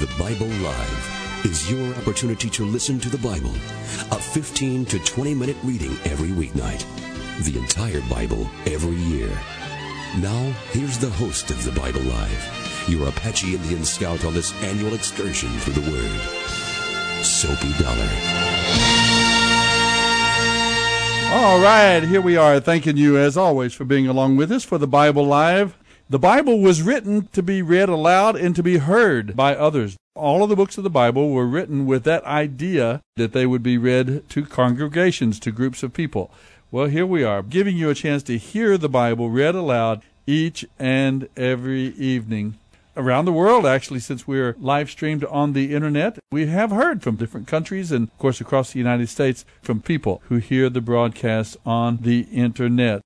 The 0.00 0.06
Bible 0.18 0.46
Live 0.46 1.44
is 1.44 1.70
your 1.70 1.94
opportunity 1.96 2.48
to 2.48 2.64
listen 2.64 2.98
to 3.00 3.10
the 3.10 3.18
Bible, 3.18 3.52
a 4.10 4.18
15 4.18 4.86
to 4.86 4.98
20 4.98 5.34
minute 5.34 5.58
reading 5.62 5.94
every 6.06 6.30
weeknight, 6.30 6.86
the 7.44 7.58
entire 7.58 8.00
Bible 8.08 8.48
every 8.64 8.96
year. 8.96 9.28
Now, 10.16 10.54
here's 10.70 10.96
the 10.96 11.10
host 11.10 11.50
of 11.50 11.62
the 11.64 11.72
Bible 11.78 12.00
Live, 12.00 12.86
your 12.88 13.10
Apache 13.10 13.54
Indian 13.54 13.84
scout 13.84 14.24
on 14.24 14.32
this 14.32 14.54
annual 14.62 14.94
excursion 14.94 15.50
through 15.58 15.82
the 15.82 15.90
Word, 15.90 16.20
Soapy 17.22 17.70
Dollar. 17.74 18.08
All 21.30 21.60
right, 21.60 22.02
here 22.02 22.22
we 22.22 22.38
are, 22.38 22.58
thanking 22.58 22.96
you 22.96 23.18
as 23.18 23.36
always 23.36 23.74
for 23.74 23.84
being 23.84 24.06
along 24.06 24.38
with 24.38 24.50
us 24.50 24.64
for 24.64 24.78
the 24.78 24.88
Bible 24.88 25.26
Live. 25.26 25.76
The 26.10 26.18
Bible 26.18 26.58
was 26.58 26.82
written 26.82 27.28
to 27.28 27.40
be 27.40 27.62
read 27.62 27.88
aloud 27.88 28.34
and 28.34 28.56
to 28.56 28.64
be 28.64 28.78
heard 28.78 29.36
by 29.36 29.54
others. 29.54 29.96
All 30.16 30.42
of 30.42 30.48
the 30.48 30.56
books 30.56 30.76
of 30.76 30.82
the 30.82 30.90
Bible 30.90 31.30
were 31.30 31.46
written 31.46 31.86
with 31.86 32.02
that 32.02 32.24
idea 32.24 33.00
that 33.14 33.32
they 33.32 33.46
would 33.46 33.62
be 33.62 33.78
read 33.78 34.28
to 34.30 34.44
congregations, 34.44 35.38
to 35.38 35.52
groups 35.52 35.84
of 35.84 35.94
people. 35.94 36.32
Well, 36.72 36.86
here 36.86 37.06
we 37.06 37.22
are, 37.22 37.44
giving 37.44 37.76
you 37.76 37.90
a 37.90 37.94
chance 37.94 38.24
to 38.24 38.38
hear 38.38 38.76
the 38.76 38.88
Bible 38.88 39.30
read 39.30 39.54
aloud 39.54 40.02
each 40.26 40.64
and 40.80 41.28
every 41.36 41.94
evening. 41.94 42.58
Around 42.96 43.26
the 43.26 43.32
world, 43.32 43.64
actually, 43.64 44.00
since 44.00 44.26
we're 44.26 44.56
live 44.58 44.90
streamed 44.90 45.24
on 45.26 45.52
the 45.52 45.72
internet, 45.72 46.18
we 46.32 46.46
have 46.46 46.72
heard 46.72 47.04
from 47.04 47.14
different 47.14 47.46
countries 47.46 47.92
and, 47.92 48.08
of 48.08 48.18
course, 48.18 48.40
across 48.40 48.72
the 48.72 48.80
United 48.80 49.08
States 49.08 49.44
from 49.62 49.80
people 49.80 50.22
who 50.24 50.38
hear 50.38 50.68
the 50.68 50.80
broadcast 50.80 51.56
on 51.64 51.98
the 51.98 52.22
internet. 52.32 53.00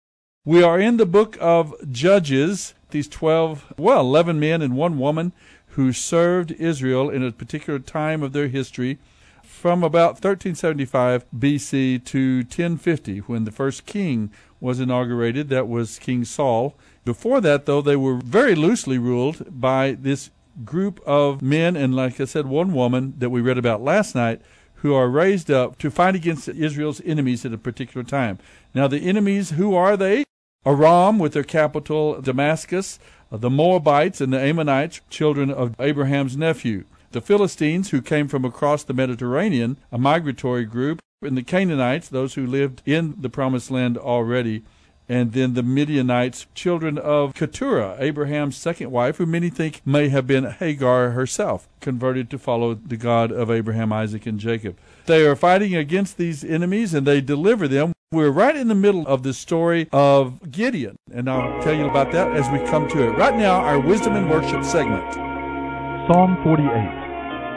We 0.46 0.62
are 0.62 0.78
in 0.78 0.98
the 0.98 1.06
book 1.06 1.36
of 1.40 1.74
Judges, 1.90 2.72
these 2.94 3.08
12, 3.08 3.74
well, 3.76 4.00
11 4.00 4.38
men 4.38 4.62
and 4.62 4.76
one 4.76 4.98
woman 4.98 5.32
who 5.70 5.92
served 5.92 6.52
Israel 6.52 7.10
in 7.10 7.24
a 7.24 7.32
particular 7.32 7.80
time 7.80 8.22
of 8.22 8.32
their 8.32 8.46
history 8.46 8.98
from 9.42 9.82
about 9.82 10.14
1375 10.22 11.24
BC 11.36 12.04
to 12.04 12.36
1050 12.38 13.18
when 13.18 13.42
the 13.42 13.50
first 13.50 13.84
king 13.84 14.30
was 14.60 14.78
inaugurated. 14.78 15.48
That 15.48 15.66
was 15.66 15.98
King 15.98 16.24
Saul. 16.24 16.76
Before 17.04 17.40
that, 17.40 17.66
though, 17.66 17.82
they 17.82 17.96
were 17.96 18.14
very 18.14 18.54
loosely 18.54 18.96
ruled 18.96 19.60
by 19.60 19.96
this 20.00 20.30
group 20.64 21.00
of 21.04 21.42
men 21.42 21.74
and, 21.76 21.96
like 21.96 22.20
I 22.20 22.26
said, 22.26 22.46
one 22.46 22.72
woman 22.72 23.14
that 23.18 23.30
we 23.30 23.40
read 23.40 23.58
about 23.58 23.82
last 23.82 24.14
night 24.14 24.40
who 24.76 24.94
are 24.94 25.08
raised 25.08 25.50
up 25.50 25.78
to 25.78 25.90
fight 25.90 26.14
against 26.14 26.48
Israel's 26.48 27.00
enemies 27.04 27.44
at 27.44 27.52
a 27.52 27.58
particular 27.58 28.04
time. 28.04 28.38
Now, 28.72 28.86
the 28.86 29.00
enemies, 29.00 29.50
who 29.50 29.74
are 29.74 29.96
they? 29.96 30.24
Aram, 30.66 31.18
with 31.18 31.34
their 31.34 31.44
capital 31.44 32.20
Damascus, 32.20 32.98
uh, 33.30 33.36
the 33.36 33.50
Moabites 33.50 34.20
and 34.20 34.32
the 34.32 34.40
Ammonites, 34.40 35.00
children 35.10 35.50
of 35.50 35.74
Abraham's 35.78 36.36
nephew, 36.36 36.84
the 37.12 37.20
Philistines, 37.20 37.90
who 37.90 38.00
came 38.00 38.28
from 38.28 38.44
across 38.44 38.82
the 38.82 38.94
Mediterranean, 38.94 39.76
a 39.92 39.98
migratory 39.98 40.64
group, 40.64 41.00
and 41.22 41.36
the 41.36 41.42
Canaanites, 41.42 42.08
those 42.08 42.34
who 42.34 42.46
lived 42.46 42.82
in 42.86 43.14
the 43.18 43.30
Promised 43.30 43.70
Land 43.70 43.98
already, 43.98 44.62
and 45.08 45.32
then 45.32 45.54
the 45.54 45.62
Midianites, 45.62 46.46
children 46.54 46.96
of 46.96 47.34
Keturah, 47.34 47.96
Abraham's 47.98 48.56
second 48.56 48.90
wife, 48.90 49.18
who 49.18 49.26
many 49.26 49.50
think 49.50 49.82
may 49.84 50.08
have 50.08 50.26
been 50.26 50.44
Hagar 50.44 51.10
herself, 51.10 51.68
converted 51.80 52.30
to 52.30 52.38
follow 52.38 52.74
the 52.74 52.96
God 52.96 53.30
of 53.30 53.50
Abraham, 53.50 53.92
Isaac, 53.92 54.26
and 54.26 54.40
Jacob. 54.40 54.78
They 55.06 55.26
are 55.26 55.36
fighting 55.36 55.74
against 55.74 56.16
these 56.16 56.42
enemies 56.42 56.94
and 56.94 57.06
they 57.06 57.20
deliver 57.20 57.68
them. 57.68 57.92
We're 58.10 58.30
right 58.30 58.56
in 58.56 58.68
the 58.68 58.74
middle 58.74 59.06
of 59.06 59.22
the 59.22 59.34
story 59.34 59.88
of 59.92 60.50
Gideon, 60.50 60.96
and 61.12 61.28
I'll 61.28 61.62
tell 61.62 61.74
you 61.74 61.86
about 61.86 62.12
that 62.12 62.34
as 62.34 62.48
we 62.50 62.64
come 62.70 62.88
to 62.88 63.08
it. 63.08 63.18
Right 63.18 63.36
now, 63.36 63.56
our 63.60 63.78
wisdom 63.78 64.14
and 64.14 64.30
worship 64.30 64.64
segment. 64.64 65.04
Psalm 66.06 66.38
48. 66.44 66.64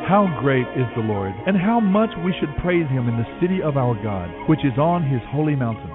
How 0.10 0.28
great 0.42 0.68
is 0.76 0.88
the 0.96 1.04
Lord, 1.04 1.34
and 1.46 1.56
how 1.56 1.80
much 1.80 2.10
we 2.26 2.34
should 2.40 2.56
praise 2.64 2.88
him 2.90 3.08
in 3.08 3.18
the 3.18 3.40
city 3.40 3.62
of 3.62 3.78
our 3.78 3.94
God, 4.04 4.30
which 4.50 4.66
is 4.66 4.78
on 4.78 5.04
his 5.04 5.22
holy 5.30 5.56
mountain. 5.56 5.92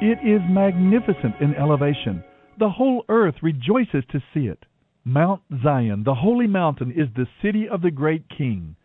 It 0.00 0.18
is 0.22 0.42
magnificent 0.50 1.40
in 1.40 1.54
elevation. 1.54 2.22
The 2.58 2.68
whole 2.68 3.04
earth 3.08 3.36
rejoices 3.42 4.04
to 4.10 4.22
see 4.34 4.46
it. 4.46 4.64
Mount 5.04 5.40
Zion, 5.62 6.04
the 6.04 6.14
holy 6.14 6.46
mountain, 6.46 6.90
is 6.92 7.08
the 7.16 7.26
city 7.42 7.68
of 7.68 7.80
the 7.80 7.90
great 7.90 8.28
King. 8.28 8.76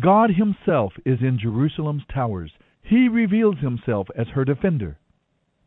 God 0.00 0.30
Himself 0.30 0.92
is 1.04 1.18
in 1.20 1.38
Jerusalem's 1.38 2.04
towers. 2.12 2.52
He 2.82 3.08
reveals 3.08 3.58
Himself 3.58 4.08
as 4.16 4.28
her 4.28 4.44
defender. 4.44 4.98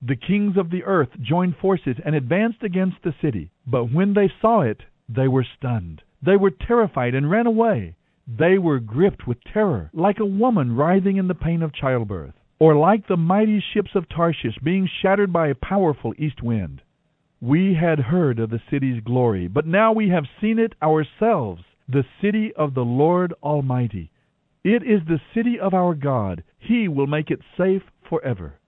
The 0.01 0.15
kings 0.15 0.57
of 0.57 0.69
the 0.69 0.83
earth 0.83 1.09
joined 1.21 1.55
forces 1.61 1.95
and 2.03 2.15
advanced 2.15 2.63
against 2.63 2.97
the 3.03 3.13
city. 3.21 3.51
But 3.65 3.91
when 3.91 4.13
they 4.13 4.31
saw 4.41 4.61
it, 4.61 4.81
they 5.07 5.27
were 5.27 5.45
stunned. 5.57 6.01
They 6.21 6.35
were 6.35 6.51
terrified 6.51 7.15
and 7.15 7.29
ran 7.29 7.47
away. 7.47 7.95
They 8.27 8.57
were 8.57 8.79
gripped 8.79 9.27
with 9.27 9.43
terror, 9.43 9.89
like 9.93 10.19
a 10.19 10.25
woman 10.25 10.75
writhing 10.75 11.17
in 11.17 11.27
the 11.27 11.35
pain 11.35 11.61
of 11.61 11.73
childbirth, 11.73 12.33
or 12.59 12.75
like 12.75 13.07
the 13.07 13.17
mighty 13.17 13.59
ships 13.73 13.91
of 13.95 14.07
Tarshish 14.07 14.57
being 14.63 14.87
shattered 15.01 15.33
by 15.33 15.49
a 15.49 15.55
powerful 15.55 16.13
east 16.17 16.41
wind. 16.41 16.81
We 17.41 17.73
had 17.73 17.99
heard 17.99 18.39
of 18.39 18.49
the 18.49 18.61
city's 18.71 19.03
glory, 19.03 19.49
but 19.49 19.67
now 19.67 19.91
we 19.91 20.07
have 20.09 20.23
seen 20.39 20.59
it 20.59 20.73
ourselves, 20.81 21.63
the 21.89 22.05
city 22.21 22.53
of 22.55 22.73
the 22.73 22.85
Lord 22.85 23.33
Almighty. 23.43 24.09
It 24.63 24.81
is 24.83 25.01
the 25.05 25.19
city 25.33 25.59
of 25.59 25.73
our 25.73 25.93
God. 25.93 26.43
He 26.57 26.87
will 26.87 27.07
make 27.07 27.29
it 27.29 27.41
safe 27.57 27.83
forever. 28.07 28.59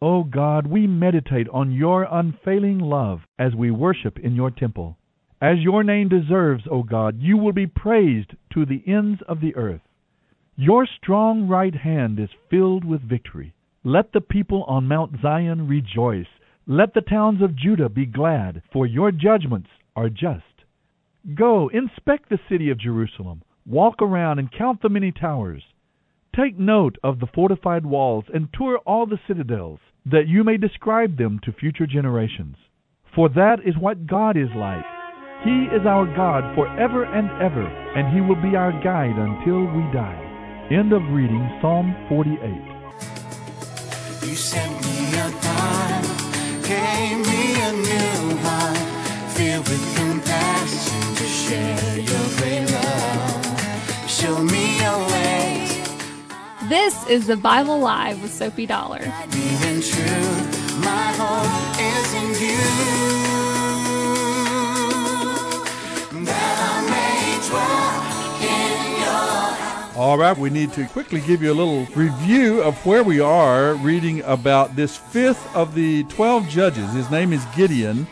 O 0.00 0.22
God, 0.24 0.66
we 0.66 0.86
meditate 0.86 1.48
on 1.52 1.72
your 1.72 2.06
unfailing 2.10 2.78
love 2.78 3.20
as 3.38 3.54
we 3.54 3.70
worship 3.70 4.18
in 4.18 4.34
your 4.34 4.50
temple. 4.50 4.96
As 5.40 5.58
your 5.58 5.82
name 5.82 6.08
deserves, 6.08 6.62
O 6.70 6.84
God, 6.84 7.20
you 7.20 7.36
will 7.36 7.52
be 7.52 7.66
praised 7.66 8.34
to 8.54 8.64
the 8.64 8.82
ends 8.86 9.20
of 9.26 9.40
the 9.40 9.56
earth. 9.56 9.80
Your 10.54 10.86
strong 10.86 11.48
right 11.48 11.74
hand 11.74 12.20
is 12.20 12.28
filled 12.48 12.84
with 12.84 13.08
victory. 13.08 13.52
Let 13.82 14.12
the 14.12 14.20
people 14.20 14.62
on 14.64 14.86
Mount 14.86 15.20
Zion 15.20 15.66
rejoice. 15.66 16.28
Let 16.68 16.94
the 16.94 17.00
towns 17.00 17.42
of 17.42 17.56
Judah 17.56 17.88
be 17.88 18.06
glad, 18.06 18.62
for 18.72 18.86
your 18.86 19.10
judgments 19.10 19.70
are 19.96 20.08
just. 20.08 20.44
Go, 21.34 21.68
inspect 21.68 22.28
the 22.28 22.38
city 22.48 22.70
of 22.70 22.78
Jerusalem. 22.78 23.42
Walk 23.66 24.02
around 24.02 24.38
and 24.38 24.50
count 24.50 24.82
the 24.82 24.88
many 24.88 25.12
towers. 25.12 25.62
Take 26.34 26.58
note 26.58 26.96
of 27.04 27.20
the 27.20 27.26
fortified 27.26 27.84
walls 27.86 28.24
and 28.32 28.48
tour 28.52 28.78
all 28.86 29.06
the 29.06 29.20
citadels, 29.26 29.78
that 30.06 30.26
you 30.26 30.42
may 30.42 30.56
describe 30.56 31.16
them 31.16 31.38
to 31.44 31.52
future 31.52 31.86
generations. 31.86 32.56
For 33.14 33.28
that 33.28 33.58
is 33.64 33.76
what 33.78 34.06
God 34.06 34.36
is 34.36 34.48
like. 34.56 34.84
He 35.44 35.66
is 35.74 35.86
our 35.86 36.06
God 36.16 36.54
forever 36.54 37.04
and 37.04 37.30
ever, 37.42 37.66
and 37.66 38.14
He 38.14 38.20
will 38.20 38.40
be 38.40 38.56
our 38.56 38.72
guide 38.82 39.18
until 39.18 39.60
we 39.60 39.82
die. 39.92 40.68
End 40.70 40.92
of 40.92 41.02
reading 41.12 41.46
Psalm 41.60 41.94
48. 42.08 42.38
You 44.28 44.34
sent 44.36 44.72
me 44.82 45.18
a 45.18 45.42
gave 46.62 47.18
me 47.26 47.42
a 47.60 47.72
new 47.72 48.36
heart, 48.38 48.78
filled 49.36 49.68
with 49.68 49.84
compassion 49.96 51.14
to 51.16 51.24
share 51.24 51.98
your 51.98 52.21
This 56.72 57.06
is 57.06 57.26
the 57.26 57.36
Bible 57.36 57.80
Live 57.80 58.22
with 58.22 58.32
Sophie 58.32 58.64
Dollar. 58.64 59.00
All 69.94 70.16
right, 70.16 70.34
we 70.38 70.48
need 70.48 70.72
to 70.72 70.86
quickly 70.86 71.20
give 71.20 71.42
you 71.42 71.52
a 71.52 71.58
little 71.60 71.84
review 71.94 72.62
of 72.62 72.86
where 72.86 73.04
we 73.04 73.20
are 73.20 73.74
reading 73.74 74.22
about 74.22 74.74
this 74.74 74.96
fifth 74.96 75.54
of 75.54 75.74
the 75.74 76.04
12 76.04 76.48
judges. 76.48 76.90
His 76.94 77.10
name 77.10 77.34
is 77.34 77.44
Gideon. 77.54 78.06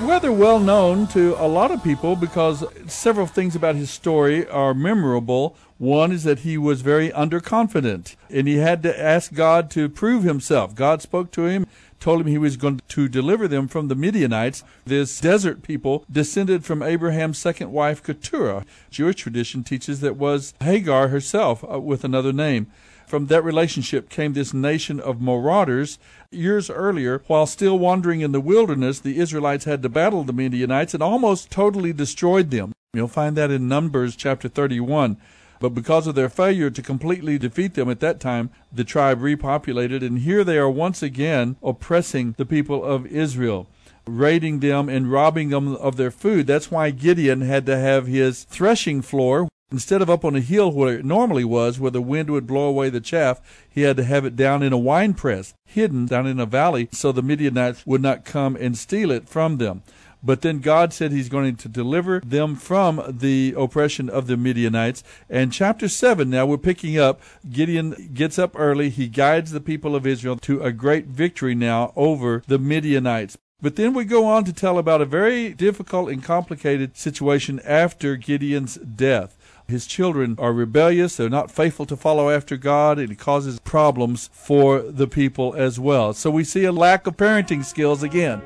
Rather 0.00 0.32
well 0.32 0.60
known 0.60 1.08
to 1.08 1.34
a 1.38 1.46
lot 1.46 1.70
of 1.70 1.84
people 1.84 2.16
because 2.16 2.64
several 2.86 3.26
things 3.26 3.54
about 3.54 3.74
his 3.74 3.90
story 3.90 4.48
are 4.48 4.72
memorable. 4.72 5.54
One 5.78 6.10
is 6.10 6.24
that 6.24 6.40
he 6.40 6.58
was 6.58 6.82
very 6.82 7.10
underconfident 7.10 8.16
and 8.30 8.48
he 8.48 8.56
had 8.56 8.82
to 8.82 9.00
ask 9.00 9.32
God 9.32 9.70
to 9.70 9.88
prove 9.88 10.24
himself. 10.24 10.74
God 10.74 11.00
spoke 11.02 11.30
to 11.32 11.44
him, 11.44 11.66
told 12.00 12.20
him 12.20 12.26
he 12.26 12.36
was 12.36 12.56
going 12.56 12.80
to 12.88 13.08
deliver 13.08 13.46
them 13.46 13.68
from 13.68 13.86
the 13.86 13.94
Midianites. 13.94 14.64
This 14.84 15.20
desert 15.20 15.62
people 15.62 16.04
descended 16.10 16.64
from 16.64 16.82
Abraham's 16.82 17.38
second 17.38 17.70
wife, 17.70 18.02
Keturah. 18.02 18.64
Jewish 18.90 19.16
tradition 19.16 19.62
teaches 19.62 20.00
that 20.00 20.16
was 20.16 20.52
Hagar 20.60 21.08
herself 21.08 21.64
uh, 21.70 21.78
with 21.78 22.02
another 22.02 22.32
name. 22.32 22.66
From 23.06 23.28
that 23.28 23.44
relationship 23.44 24.10
came 24.10 24.32
this 24.32 24.52
nation 24.52 24.98
of 25.00 25.22
marauders. 25.22 25.98
Years 26.30 26.68
earlier, 26.68 27.22
while 27.26 27.46
still 27.46 27.78
wandering 27.78 28.20
in 28.20 28.32
the 28.32 28.40
wilderness, 28.40 28.98
the 28.98 29.18
Israelites 29.18 29.64
had 29.64 29.82
to 29.82 29.88
battle 29.88 30.24
the 30.24 30.32
Midianites 30.32 30.92
and 30.92 31.02
almost 31.02 31.50
totally 31.50 31.92
destroyed 31.92 32.50
them. 32.50 32.72
You'll 32.92 33.08
find 33.08 33.36
that 33.36 33.50
in 33.50 33.68
Numbers 33.68 34.16
chapter 34.16 34.48
31. 34.48 35.16
But 35.60 35.70
because 35.70 36.06
of 36.06 36.14
their 36.14 36.28
failure 36.28 36.70
to 36.70 36.82
completely 36.82 37.38
defeat 37.38 37.74
them 37.74 37.90
at 37.90 38.00
that 38.00 38.20
time, 38.20 38.50
the 38.72 38.84
tribe 38.84 39.20
repopulated, 39.20 40.02
and 40.02 40.20
here 40.20 40.44
they 40.44 40.58
are 40.58 40.70
once 40.70 41.02
again 41.02 41.56
oppressing 41.62 42.34
the 42.36 42.46
people 42.46 42.84
of 42.84 43.06
Israel 43.06 43.68
raiding 44.06 44.60
them 44.60 44.88
and 44.88 45.12
robbing 45.12 45.50
them 45.50 45.76
of 45.76 45.96
their 45.96 46.10
food. 46.10 46.46
That's 46.46 46.70
why 46.70 46.90
Gideon 46.90 47.42
had 47.42 47.66
to 47.66 47.76
have 47.76 48.06
his 48.06 48.44
threshing 48.44 49.02
floor 49.02 49.48
Instead 49.70 50.00
of 50.00 50.08
up 50.08 50.24
on 50.24 50.34
a 50.34 50.40
hill 50.40 50.72
where 50.72 50.94
it 50.94 51.04
normally 51.04 51.44
was, 51.44 51.78
where 51.78 51.90
the 51.90 52.00
wind 52.00 52.30
would 52.30 52.46
blow 52.46 52.68
away 52.68 52.88
the 52.88 53.02
chaff, 53.02 53.38
he 53.68 53.82
had 53.82 53.98
to 53.98 54.04
have 54.04 54.24
it 54.24 54.34
down 54.34 54.62
in 54.62 54.72
a 54.72 54.78
wine 54.78 55.12
press, 55.12 55.52
hidden 55.66 56.06
down 56.06 56.26
in 56.26 56.40
a 56.40 56.46
valley, 56.46 56.88
so 56.90 57.12
the 57.12 57.22
Midianites 57.22 57.84
would 57.86 58.00
not 58.00 58.24
come 58.24 58.56
and 58.56 58.78
steal 58.78 59.10
it 59.10 59.28
from 59.28 59.58
them. 59.58 59.82
But 60.22 60.42
then 60.42 60.60
God 60.60 60.92
said 60.92 61.12
He's 61.12 61.28
going 61.28 61.56
to 61.56 61.68
deliver 61.68 62.20
them 62.20 62.56
from 62.56 63.02
the 63.08 63.54
oppression 63.56 64.10
of 64.10 64.26
the 64.26 64.36
Midianites. 64.36 65.04
And 65.30 65.52
chapter 65.52 65.88
7, 65.88 66.28
now 66.28 66.46
we're 66.46 66.58
picking 66.58 66.98
up. 66.98 67.20
Gideon 67.48 68.10
gets 68.12 68.38
up 68.38 68.58
early. 68.58 68.90
He 68.90 69.08
guides 69.08 69.52
the 69.52 69.60
people 69.60 69.94
of 69.94 70.06
Israel 70.06 70.36
to 70.38 70.62
a 70.62 70.72
great 70.72 71.06
victory 71.06 71.54
now 71.54 71.92
over 71.94 72.42
the 72.46 72.58
Midianites. 72.58 73.38
But 73.60 73.74
then 73.74 73.92
we 73.92 74.04
go 74.04 74.24
on 74.24 74.44
to 74.44 74.52
tell 74.52 74.78
about 74.78 75.00
a 75.00 75.04
very 75.04 75.52
difficult 75.52 76.10
and 76.10 76.22
complicated 76.22 76.96
situation 76.96 77.60
after 77.64 78.14
Gideon's 78.14 78.76
death. 78.76 79.36
His 79.66 79.86
children 79.86 80.36
are 80.38 80.52
rebellious, 80.52 81.16
they're 81.16 81.28
not 81.28 81.50
faithful 81.50 81.84
to 81.86 81.96
follow 81.96 82.30
after 82.30 82.56
God, 82.56 82.98
and 82.98 83.10
it 83.10 83.18
causes 83.18 83.58
problems 83.58 84.30
for 84.32 84.80
the 84.80 85.08
people 85.08 85.54
as 85.54 85.78
well. 85.78 86.12
So 86.14 86.30
we 86.30 86.44
see 86.44 86.64
a 86.64 86.72
lack 86.72 87.06
of 87.08 87.16
parenting 87.16 87.64
skills 87.64 88.02
again 88.02 88.42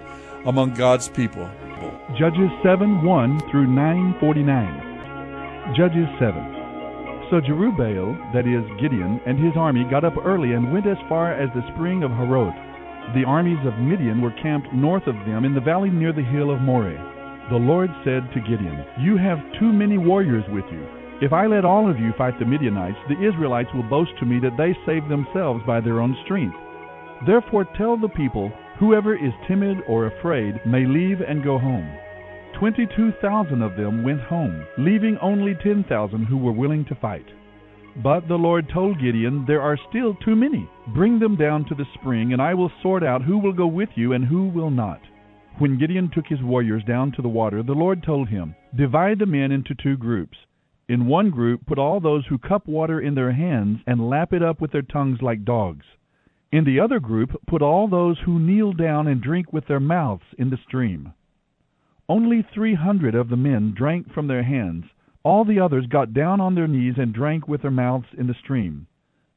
among 0.47 0.75
God's 0.75 1.09
people. 1.09 1.49
Judges 2.19 2.51
7 2.63 3.05
1 3.05 3.51
through 3.51 3.67
949. 3.67 5.75
Judges 5.77 6.09
7. 6.19 7.29
So 7.31 7.41
Jerubbaal, 7.41 8.33
that 8.35 8.47
is 8.47 8.65
Gideon, 8.81 9.21
and 9.25 9.39
his 9.39 9.57
army 9.57 9.85
got 9.89 10.05
up 10.05 10.15
early 10.23 10.53
and 10.53 10.73
went 10.73 10.87
as 10.87 10.99
far 11.09 11.33
as 11.33 11.49
the 11.55 11.67
spring 11.73 12.03
of 12.03 12.11
Harod. 12.11 12.53
The 13.15 13.25
armies 13.25 13.65
of 13.65 13.79
Midian 13.79 14.21
were 14.21 14.35
camped 14.43 14.73
north 14.73 15.07
of 15.07 15.15
them 15.27 15.45
in 15.45 15.55
the 15.55 15.61
valley 15.61 15.91
near 15.91 16.13
the 16.13 16.23
hill 16.23 16.51
of 16.51 16.61
Moreh. 16.61 16.99
The 17.51 17.57
Lord 17.57 17.91
said 18.05 18.31
to 18.33 18.41
Gideon, 18.41 18.85
You 19.01 19.17
have 19.17 19.39
too 19.59 19.73
many 19.73 19.99
warriors 19.99 20.45
with 20.51 20.65
you. 20.71 20.87
If 21.21 21.33
I 21.33 21.47
let 21.47 21.65
all 21.65 21.89
of 21.89 21.99
you 21.99 22.13
fight 22.19 22.39
the 22.39 22.45
Midianites, 22.45 22.99
the 23.09 23.23
Israelites 23.23 23.71
will 23.75 23.83
boast 23.83 24.13
to 24.19 24.27
me 24.27 24.41
that 24.41 24.57
they 24.59 24.77
saved 24.85 25.09
themselves 25.09 25.63
by 25.67 25.81
their 25.81 26.01
own 26.01 26.17
strength. 26.25 26.57
Therefore 27.27 27.65
tell 27.77 27.97
the 27.97 28.09
people, 28.09 28.53
whoever 28.83 29.15
is 29.15 29.33
timid 29.47 29.79
or 29.87 30.07
afraid 30.07 30.55
may 30.67 30.85
leave 30.85 31.21
and 31.21 31.45
go 31.45 31.57
home. 31.57 31.89
Twenty-two 32.59 33.13
thousand 33.23 33.63
of 33.63 33.77
them 33.77 34.03
went 34.03 34.21
home, 34.23 34.67
leaving 34.77 35.17
only 35.23 35.55
ten 35.63 35.85
thousand 35.89 36.25
who 36.25 36.37
were 36.37 36.51
willing 36.51 36.85
to 36.87 36.97
fight. 36.97 37.27
But 38.03 38.27
the 38.27 38.35
Lord 38.35 38.69
told 38.69 39.01
Gideon, 39.01 39.45
There 39.47 39.63
are 39.63 39.79
still 39.89 40.17
too 40.25 40.35
many. 40.35 40.69
Bring 40.97 41.21
them 41.21 41.37
down 41.37 41.65
to 41.67 41.77
the 41.77 41.85
spring, 41.95 42.33
and 42.33 42.43
I 42.43 42.55
will 42.55 42.73
sort 42.83 43.05
out 43.05 43.23
who 43.23 43.39
will 43.39 43.53
go 43.53 43.69
with 43.69 43.91
you 43.95 44.15
and 44.15 44.25
who 44.25 44.49
will 44.49 44.71
not. 44.71 45.01
When 45.59 45.79
Gideon 45.79 46.11
took 46.13 46.27
his 46.27 46.43
warriors 46.43 46.83
down 46.83 47.13
to 47.13 47.23
the 47.23 47.29
water, 47.29 47.63
the 47.63 47.75
Lord 47.75 48.03
told 48.03 48.31
him, 48.31 48.57
Divide 48.77 49.21
the 49.21 49.27
men 49.27 49.53
into 49.53 49.77
two 49.77 49.97
groups. 49.97 50.39
In 50.89 51.07
one 51.07 51.31
group, 51.31 51.67
put 51.67 51.79
all 51.79 52.01
those 52.01 52.27
who 52.27 52.37
cup 52.37 52.67
water 52.67 53.01
in 53.01 53.15
their 53.15 53.31
hands 53.31 53.79
and 53.87 54.11
lap 54.11 54.33
it 54.33 54.43
up 54.43 54.61
with 54.61 54.73
their 54.73 54.83
tongues 54.83 55.23
like 55.23 55.45
dogs. 55.45 55.85
In 56.53 56.65
the 56.65 56.81
other 56.81 57.01
group, 57.01 57.31
put 57.47 57.63
all 57.63 57.89
those 57.89 58.19
who 58.19 58.39
kneel 58.39 58.75
down 58.75 59.09
and 59.09 59.23
drink 59.23 59.55
with 59.55 59.67
their 59.67 59.81
mouths 59.81 60.35
in 60.37 60.51
the 60.51 60.59
stream. 60.59 61.15
Only 62.11 62.43
three 62.43 62.75
hundred 62.75 63.15
of 63.15 63.31
the 63.31 63.39
men 63.39 63.73
drank 63.75 64.13
from 64.13 64.27
their 64.27 64.43
hands. 64.43 64.85
All 65.23 65.47
the 65.47 65.61
others 65.61 65.87
got 65.87 66.13
down 66.13 66.43
on 66.43 66.55
their 66.55 66.69
knees 66.69 66.97
and 66.99 67.15
drank 67.15 67.49
with 67.49 67.63
their 67.63 67.71
mouths 67.71 68.09
in 68.19 68.27
the 68.27 68.35
stream. 68.35 68.87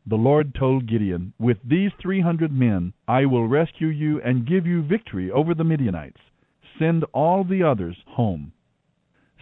The 0.06 0.18
Lord 0.18 0.54
told 0.54 0.88
Gideon, 0.88 1.32
With 1.40 1.58
these 1.64 1.92
three 2.02 2.20
hundred 2.20 2.52
men 2.52 2.92
I 3.08 3.26
will 3.26 3.48
rescue 3.48 3.88
you 3.88 4.20
and 4.22 4.46
give 4.46 4.68
you 4.68 4.84
victory 4.84 5.32
over 5.32 5.56
the 5.56 5.64
Midianites. 5.64 6.20
Send 6.78 7.06
all 7.14 7.46
the 7.46 7.64
others 7.64 7.96
home. 8.08 8.52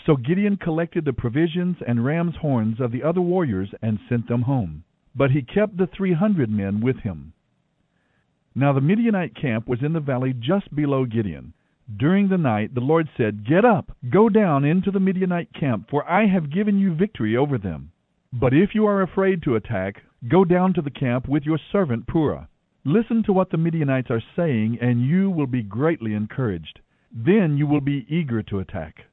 So 0.06 0.16
Gideon 0.16 0.58
collected 0.58 1.06
the 1.06 1.13
provisions 1.13 1.77
and 1.88 2.06
ram's 2.06 2.36
horns 2.36 2.80
of 2.80 2.92
the 2.92 3.01
other 3.01 3.22
warriors 3.22 3.70
and 3.82 3.98
sent 4.08 4.27
them 4.27 4.44
home. 4.44 4.84
But 5.15 5.32
he 5.32 5.42
kept 5.42 5.77
the 5.77 5.88
three 5.88 6.13
hundred 6.13 6.51
men 6.51 6.80
with 6.80 6.98
him. 6.98 7.33
Now 8.55 8.72
the 8.74 8.81
Midianite 8.81 9.36
camp 9.36 9.67
was 9.67 9.81
in 9.81 9.93
the 9.93 10.00
valley 10.00 10.33
just 10.33 10.74
below 10.75 11.05
Gideon. 11.05 11.53
During 11.98 12.27
the 12.29 12.38
night 12.38 12.74
the 12.75 12.81
Lord 12.81 13.10
said, 13.17 13.45
Get 13.45 13.65
up, 13.65 13.95
go 14.10 14.29
down 14.29 14.63
into 14.63 14.91
the 14.91 15.00
Midianite 15.00 15.53
camp, 15.53 15.89
for 15.89 16.10
I 16.10 16.27
have 16.27 16.51
given 16.51 16.77
you 16.79 16.93
victory 16.93 17.36
over 17.36 17.57
them. 17.57 17.91
But 18.31 18.53
if 18.53 18.74
you 18.74 18.86
are 18.86 19.01
afraid 19.01 19.43
to 19.43 19.55
attack, 19.55 20.03
go 20.27 20.45
down 20.45 20.74
to 20.74 20.81
the 20.81 20.91
camp 20.91 21.27
with 21.27 21.43
your 21.43 21.60
servant 21.72 22.07
Purah. 22.07 22.48
Listen 22.86 23.24
to 23.24 23.33
what 23.33 23.50
the 23.50 23.57
Midianites 23.57 24.12
are 24.12 24.24
saying, 24.36 24.77
and 24.81 25.05
you 25.05 25.29
will 25.29 25.48
be 25.48 25.63
greatly 25.63 26.13
encouraged. 26.13 26.79
Then 27.12 27.57
you 27.57 27.67
will 27.67 27.81
be 27.81 28.05
eager 28.10 28.41
to 28.43 28.60
attack. 28.60 29.05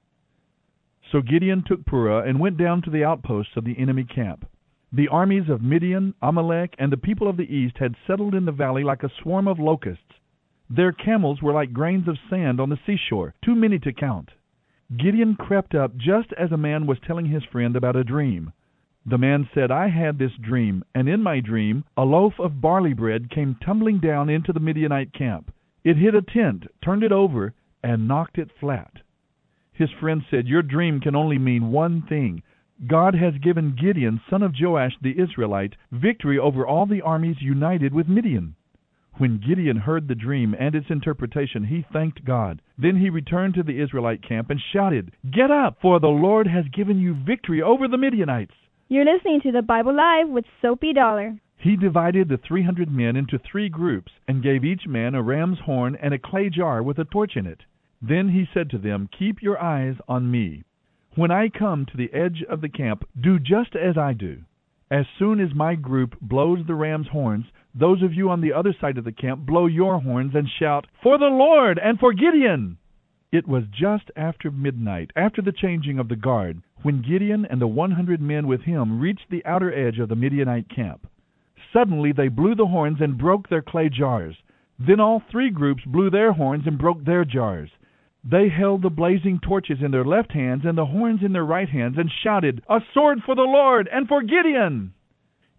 So 1.11 1.21
Gideon 1.21 1.65
took 1.67 1.85
Purah 1.85 2.29
and 2.29 2.41
went 2.41 2.57
down 2.57 2.83
to 2.83 2.91
the 2.91 3.05
outposts 3.05 3.57
of 3.57 3.65
the 3.65 3.79
enemy 3.79 4.05
camp. 4.05 4.47
The 4.93 5.09
armies 5.09 5.49
of 5.49 5.63
Midian, 5.63 6.15
Amalek, 6.21 6.75
and 6.79 6.91
the 6.91 6.97
people 6.97 7.29
of 7.29 7.37
the 7.37 7.55
east 7.55 7.79
had 7.79 7.95
settled 8.07 8.35
in 8.35 8.45
the 8.45 8.53
valley 8.53 8.83
like 8.83 9.05
a 9.05 9.11
swarm 9.23 9.47
of 9.47 9.61
locusts. 9.61 10.15
Their 10.69 10.91
camels 10.91 11.41
were 11.41 11.53
like 11.53 11.73
grains 11.73 12.09
of 12.09 12.19
sand 12.29 12.61
on 12.61 12.71
the 12.71 12.79
seashore, 12.85 13.35
too 13.45 13.55
many 13.55 13.79
to 13.81 13.93
count. 13.93 14.31
Gideon 14.97 15.37
crept 15.37 15.77
up 15.77 15.97
just 15.97 16.33
as 16.33 16.51
a 16.51 16.57
man 16.57 16.87
was 16.87 16.99
telling 17.07 17.27
his 17.27 17.45
friend 17.45 17.77
about 17.77 17.95
a 17.95 18.03
dream. 18.03 18.53
The 19.07 19.19
man 19.19 19.49
said, 19.55 19.71
I 19.71 19.89
had 19.89 20.19
this 20.19 20.33
dream, 20.41 20.85
and 20.93 21.09
in 21.09 21.23
my 21.23 21.39
dream 21.39 21.85
a 21.97 22.05
loaf 22.05 22.41
of 22.41 22.61
barley 22.61 22.93
bread 22.93 23.31
came 23.31 23.55
tumbling 23.65 24.01
down 24.01 24.29
into 24.29 24.53
the 24.53 24.61
Midianite 24.61 25.13
camp. 25.13 25.53
It 25.85 25.97
hit 25.97 26.17
a 26.17 26.23
tent, 26.23 26.67
turned 26.83 27.05
it 27.05 27.13
over, 27.13 27.55
and 27.83 28.09
knocked 28.09 28.39
it 28.39 28.51
flat. 28.59 28.93
His 29.73 29.91
friend 29.93 30.23
said, 30.29 30.49
Your 30.49 30.63
dream 30.63 31.01
can 31.01 31.15
only 31.15 31.39
mean 31.39 31.71
one 31.71 32.03
thing. 32.03 32.43
God 32.87 33.15
has 33.15 33.35
given 33.43 33.77
Gideon, 33.79 34.23
son 34.31 34.43
of 34.43 34.55
Joash 34.59 34.95
the 35.03 35.21
Israelite, 35.21 35.75
victory 35.93 36.39
over 36.39 36.67
all 36.67 36.87
the 36.87 37.03
armies 37.03 37.37
united 37.43 37.93
with 37.93 38.09
Midian. 38.09 38.55
When 39.19 39.39
Gideon 39.47 39.77
heard 39.77 40.09
the 40.09 40.15
dream 40.15 40.55
and 40.59 40.75
its 40.75 40.89
interpretation, 40.89 41.65
he 41.65 41.85
thanked 41.93 42.25
God. 42.25 42.63
Then 42.79 42.97
he 42.97 43.11
returned 43.11 43.53
to 43.55 43.63
the 43.63 43.79
Israelite 43.81 44.23
camp 44.23 44.49
and 44.49 44.59
shouted, 44.73 45.13
Get 45.31 45.51
up, 45.51 45.77
for 45.83 46.01
the 46.01 46.09
Lord 46.09 46.47
has 46.47 46.65
given 46.69 46.99
you 46.99 47.13
victory 47.15 47.61
over 47.61 47.87
the 47.87 47.99
Midianites. 47.99 48.55
You're 48.89 49.05
listening 49.05 49.43
to 49.43 49.53
the 49.53 49.61
Bible 49.61 49.95
Live 49.95 50.31
with 50.31 50.47
Soapy 50.63 50.95
Dollar. 50.95 51.37
He 51.59 51.77
divided 51.77 52.31
the 52.31 52.39
300 52.39 52.91
men 52.91 53.15
into 53.15 53.39
three 53.39 53.69
groups 53.69 54.11
and 54.27 54.43
gave 54.43 54.65
each 54.65 54.87
man 54.87 55.15
a 55.15 55.23
ram's 55.23 55.59
horn 55.67 55.97
and 56.01 56.15
a 56.15 56.19
clay 56.19 56.49
jar 56.49 56.83
with 56.83 56.99
a 56.99 57.05
torch 57.05 57.37
in 57.37 57.47
it. 57.47 57.61
Then 58.01 58.31
he 58.31 58.49
said 58.55 58.71
to 58.71 58.79
them, 58.79 59.11
Keep 59.19 59.43
your 59.43 59.61
eyes 59.63 59.97
on 60.09 60.31
me. 60.31 60.65
When 61.17 61.33
I 61.33 61.49
come 61.49 61.87
to 61.87 61.97
the 61.97 62.13
edge 62.13 62.45
of 62.49 62.61
the 62.61 62.69
camp, 62.69 63.05
do 63.21 63.41
just 63.41 63.75
as 63.75 63.99
I 63.99 64.13
do. 64.13 64.43
As 64.93 65.07
soon 65.19 65.41
as 65.41 65.55
my 65.55 65.75
group 65.75 66.15
blows 66.21 66.65
the 66.67 66.77
ram's 66.77 67.09
horns, 67.09 67.47
those 67.75 68.01
of 68.03 68.15
you 68.15 68.31
on 68.31 68.41
the 68.41 68.53
other 68.53 68.73
side 68.73 68.97
of 68.97 69.05
the 69.05 69.13
camp 69.13 69.45
blow 69.45 69.67
your 69.67 70.01
horns 70.01 70.35
and 70.35 70.49
shout, 70.49 70.87
For 71.03 71.19
the 71.19 71.27
Lord 71.27 71.79
and 71.79 71.99
for 71.99 72.13
Gideon! 72.13 72.79
It 73.33 73.49
was 73.49 73.65
just 73.69 74.11
after 74.15 74.53
midnight, 74.53 75.13
after 75.17 75.43
the 75.43 75.53
changing 75.53 75.99
of 75.99 76.09
the 76.09 76.17
guard, 76.17 76.63
when 76.83 77.03
Gideon 77.03 77.45
and 77.45 77.61
the 77.61 77.67
one 77.67 77.93
hundred 77.93 78.21
men 78.21 78.47
with 78.47 78.63
him 78.63 79.01
reached 79.01 79.31
the 79.31 79.45
outer 79.45 79.73
edge 79.73 79.99
of 79.99 80.09
the 80.09 80.17
Midianite 80.17 80.69
camp. 80.69 81.09
Suddenly 81.73 82.13
they 82.13 82.29
blew 82.29 82.55
the 82.55 82.67
horns 82.67 83.01
and 83.01 83.19
broke 83.19 83.49
their 83.49 83.63
clay 83.63 83.89
jars. 83.89 84.37
Then 84.79 85.01
all 85.01 85.21
three 85.31 85.51
groups 85.51 85.85
blew 85.85 86.11
their 86.11 86.33
horns 86.33 86.67
and 86.67 86.79
broke 86.79 87.05
their 87.05 87.25
jars. 87.25 87.71
They 88.23 88.51
held 88.51 88.83
the 88.83 88.91
blazing 88.91 89.39
torches 89.39 89.83
in 89.83 89.93
their 89.93 90.05
left 90.05 90.33
hands 90.33 90.67
and 90.67 90.77
the 90.77 90.85
horns 90.85 91.23
in 91.23 91.33
their 91.33 91.47
right 91.47 91.71
hands, 91.71 91.97
and 91.97 92.13
shouted, 92.13 92.63
A 92.69 92.83
sword 92.93 93.23
for 93.23 93.35
the 93.35 93.45
Lord 93.45 93.89
and 93.89 94.07
for 94.07 94.21
Gideon! 94.21 94.93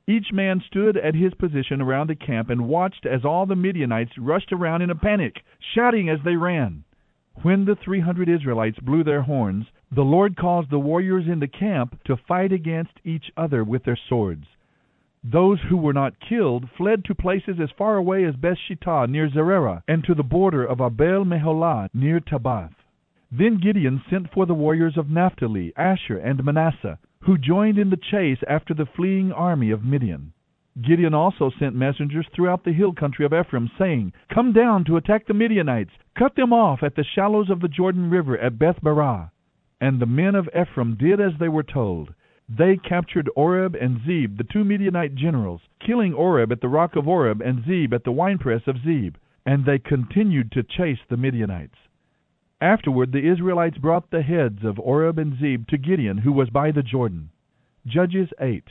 Each 0.05 0.31
man 0.31 0.61
stood 0.61 0.95
at 0.95 1.15
his 1.15 1.33
position 1.33 1.81
around 1.81 2.07
the 2.07 2.15
camp 2.15 2.51
and 2.51 2.67
watched 2.67 3.07
as 3.07 3.25
all 3.25 3.47
the 3.47 3.55
Midianites 3.55 4.15
rushed 4.15 4.53
around 4.53 4.83
in 4.83 4.91
a 4.91 4.95
panic, 4.95 5.43
shouting 5.73 6.07
as 6.07 6.21
they 6.21 6.35
ran. 6.35 6.83
When 7.41 7.65
the 7.65 7.75
three 7.75 8.01
hundred 8.01 8.29
Israelites 8.29 8.79
blew 8.79 9.03
their 9.03 9.23
horns, 9.23 9.65
the 9.91 10.05
Lord 10.05 10.35
caused 10.37 10.69
the 10.69 10.79
warriors 10.79 11.27
in 11.27 11.39
the 11.39 11.47
camp 11.47 12.03
to 12.03 12.15
fight 12.15 12.51
against 12.51 12.99
each 13.03 13.31
other 13.35 13.63
with 13.63 13.85
their 13.85 13.95
swords. 14.07 14.45
Those 15.23 15.61
who 15.61 15.77
were 15.77 15.93
not 15.93 16.19
killed 16.19 16.67
fled 16.71 17.05
to 17.05 17.13
places 17.13 17.59
as 17.59 17.69
far 17.77 17.95
away 17.95 18.23
as 18.25 18.35
Bethshittah 18.35 19.07
near 19.07 19.29
Zererah, 19.29 19.83
and 19.87 20.03
to 20.05 20.15
the 20.15 20.23
border 20.23 20.65
of 20.65 20.81
Abel 20.81 21.25
Meholah 21.25 21.89
near 21.93 22.19
Tabbath. 22.19 22.73
Then 23.31 23.57
Gideon 23.57 24.01
sent 24.09 24.31
for 24.33 24.47
the 24.47 24.55
warriors 24.55 24.97
of 24.97 25.11
Naphtali, 25.11 25.73
Asher, 25.77 26.17
and 26.17 26.43
Manasseh, 26.43 26.97
who 27.19 27.37
joined 27.37 27.77
in 27.77 27.91
the 27.91 27.97
chase 27.97 28.39
after 28.47 28.73
the 28.73 28.87
fleeing 28.87 29.31
army 29.31 29.69
of 29.69 29.85
Midian. 29.85 30.33
Gideon 30.81 31.13
also 31.13 31.51
sent 31.51 31.75
messengers 31.75 32.27
throughout 32.33 32.63
the 32.63 32.73
hill 32.73 32.91
country 32.91 33.23
of 33.23 33.31
Ephraim, 33.31 33.69
saying, 33.77 34.13
Come 34.33 34.53
down 34.53 34.85
to 34.85 34.97
attack 34.97 35.27
the 35.27 35.35
Midianites, 35.35 35.91
cut 36.17 36.35
them 36.35 36.51
off 36.51 36.81
at 36.81 36.95
the 36.95 37.03
shallows 37.03 37.51
of 37.51 37.59
the 37.59 37.67
Jordan 37.67 38.09
River 38.09 38.39
at 38.39 38.57
Beth 38.57 38.81
Barah. 38.81 39.29
And 39.79 39.99
the 39.99 40.07
men 40.07 40.33
of 40.33 40.49
Ephraim 40.49 40.95
did 40.95 41.21
as 41.21 41.33
they 41.39 41.49
were 41.49 41.61
told. 41.61 42.15
They 42.49 42.77
captured 42.77 43.29
Oreb 43.35 43.75
and 43.75 44.01
Zeb, 44.05 44.37
the 44.37 44.43
two 44.43 44.63
Midianite 44.63 45.15
generals, 45.15 45.61
killing 45.79 46.13
Oreb 46.13 46.51
at 46.51 46.61
the 46.61 46.67
rock 46.67 46.95
of 46.95 47.07
Oreb 47.07 47.41
and 47.41 47.63
Zeb 47.65 47.93
at 47.93 48.03
the 48.03 48.11
winepress 48.11 48.63
of 48.67 48.83
Zeb, 48.83 49.15
and 49.45 49.65
they 49.65 49.79
continued 49.79 50.51
to 50.51 50.63
chase 50.63 50.99
the 51.09 51.17
Midianites. 51.17 51.77
Afterward 52.59 53.11
the 53.11 53.27
Israelites 53.27 53.77
brought 53.77 54.11
the 54.11 54.21
heads 54.21 54.63
of 54.63 54.79
Oreb 54.79 55.17
and 55.17 55.39
Zeb 55.39 55.67
to 55.69 55.77
Gideon, 55.77 56.19
who 56.19 56.31
was 56.31 56.49
by 56.49 56.71
the 56.71 56.83
Jordan. 56.83 57.29
Judges 57.87 58.29
8. 58.39 58.65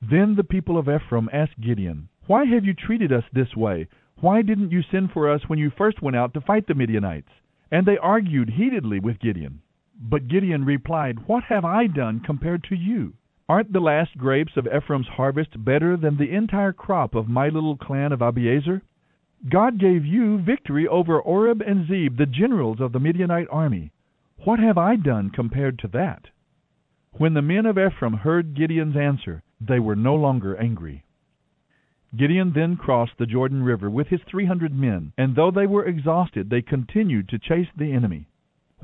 Then 0.00 0.36
the 0.36 0.44
people 0.44 0.78
of 0.78 0.88
Ephraim 0.88 1.28
asked 1.32 1.60
Gideon, 1.60 2.08
Why 2.26 2.44
have 2.44 2.64
you 2.64 2.74
treated 2.74 3.12
us 3.12 3.24
this 3.32 3.56
way? 3.56 3.88
Why 4.20 4.42
didn't 4.42 4.70
you 4.70 4.82
send 4.82 5.10
for 5.10 5.28
us 5.28 5.48
when 5.48 5.58
you 5.58 5.70
first 5.70 6.00
went 6.00 6.16
out 6.16 6.34
to 6.34 6.40
fight 6.40 6.68
the 6.68 6.74
Midianites? 6.74 7.30
And 7.72 7.84
they 7.84 7.98
argued 7.98 8.50
heatedly 8.50 9.00
with 9.00 9.18
Gideon. 9.18 9.62
But 10.00 10.28
Gideon 10.28 10.64
replied, 10.64 11.28
What 11.28 11.44
have 11.44 11.64
I 11.64 11.86
done 11.86 12.20
compared 12.20 12.64
to 12.64 12.74
you? 12.74 13.14
Aren't 13.48 13.72
the 13.72 13.80
last 13.80 14.16
grapes 14.16 14.56
of 14.56 14.66
Ephraim's 14.66 15.06
harvest 15.06 15.64
better 15.64 15.96
than 15.96 16.16
the 16.16 16.34
entire 16.34 16.72
crop 16.72 17.14
of 17.14 17.28
my 17.28 17.48
little 17.48 17.76
clan 17.76 18.10
of 18.10 18.20
Abiezer? 18.20 18.82
God 19.48 19.78
gave 19.78 20.04
you 20.04 20.38
victory 20.38 20.88
over 20.88 21.20
Oreb 21.20 21.60
and 21.60 21.86
Zeb, 21.86 22.16
the 22.16 22.26
generals 22.26 22.80
of 22.80 22.92
the 22.92 22.98
Midianite 22.98 23.48
army. 23.50 23.92
What 24.38 24.58
have 24.58 24.78
I 24.78 24.96
done 24.96 25.30
compared 25.30 25.78
to 25.80 25.88
that? 25.88 26.30
When 27.12 27.34
the 27.34 27.42
men 27.42 27.64
of 27.66 27.78
Ephraim 27.78 28.14
heard 28.14 28.54
Gideon's 28.54 28.96
answer, 28.96 29.42
they 29.60 29.78
were 29.78 29.94
no 29.94 30.16
longer 30.16 30.56
angry. 30.56 31.04
Gideon 32.16 32.52
then 32.52 32.76
crossed 32.76 33.18
the 33.18 33.26
Jordan 33.26 33.62
River 33.62 33.90
with 33.90 34.08
his 34.08 34.22
three 34.22 34.46
hundred 34.46 34.74
men, 34.74 35.12
and 35.16 35.36
though 35.36 35.50
they 35.50 35.66
were 35.66 35.84
exhausted, 35.84 36.50
they 36.50 36.62
continued 36.62 37.28
to 37.28 37.38
chase 37.38 37.68
the 37.76 37.92
enemy. 37.92 38.28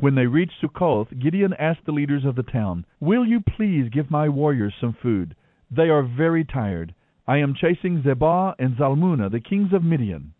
When 0.00 0.14
they 0.14 0.26
reached 0.26 0.59
Succoth, 0.62 1.09
Gideon 1.19 1.52
asked 1.59 1.85
the 1.85 1.92
leaders 1.92 2.25
of 2.25 2.35
the 2.35 2.42
town, 2.42 2.87
Will 3.00 3.23
you 3.23 3.42
please 3.42 3.90
give 3.90 4.11
my 4.11 4.30
warriors 4.30 4.73
some 4.80 4.95
food? 4.95 5.37
They 5.71 5.90
are 5.90 6.02
very 6.02 6.42
tired. 6.42 6.95
I 7.28 7.37
am 7.37 7.52
chasing 7.52 8.02
Zebah 8.02 8.54
and 8.59 8.78
Zalmunna, 8.78 9.30
the 9.30 9.40
kings 9.40 9.75
of 9.75 9.85
Midian. 9.85 10.33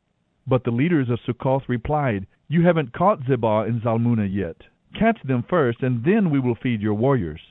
But 0.47 0.64
the 0.64 0.71
leaders 0.71 1.11
of 1.11 1.21
Succoth 1.26 1.69
replied, 1.69 2.26
You 2.49 2.64
haven't 2.64 2.95
caught 2.95 3.26
Zebah 3.26 3.69
and 3.69 3.83
Zalmunna 3.83 4.35
yet. 4.35 4.57
Catch 4.99 5.23
them 5.25 5.43
first, 5.43 5.83
and 5.83 6.05
then 6.05 6.31
we 6.31 6.40
will 6.40 6.55
feed 6.55 6.81
your 6.81 6.95
warriors. 6.95 7.43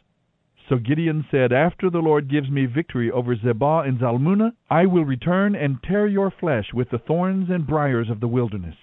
So 0.67 0.77
Gideon 0.77 1.27
said, 1.29 1.53
After 1.53 1.91
the 1.91 2.01
Lord 2.01 2.27
gives 2.27 2.49
me 2.49 2.65
victory 2.65 3.11
over 3.11 3.35
Zebah 3.35 3.87
and 3.87 3.99
Zalmunna, 3.99 4.53
I 4.67 4.87
will 4.87 5.05
return 5.05 5.53
and 5.53 5.77
tear 5.83 6.07
your 6.07 6.31
flesh 6.31 6.73
with 6.73 6.89
the 6.89 6.97
thorns 6.97 7.51
and 7.51 7.67
briers 7.67 8.09
of 8.09 8.19
the 8.19 8.27
wilderness. 8.27 8.75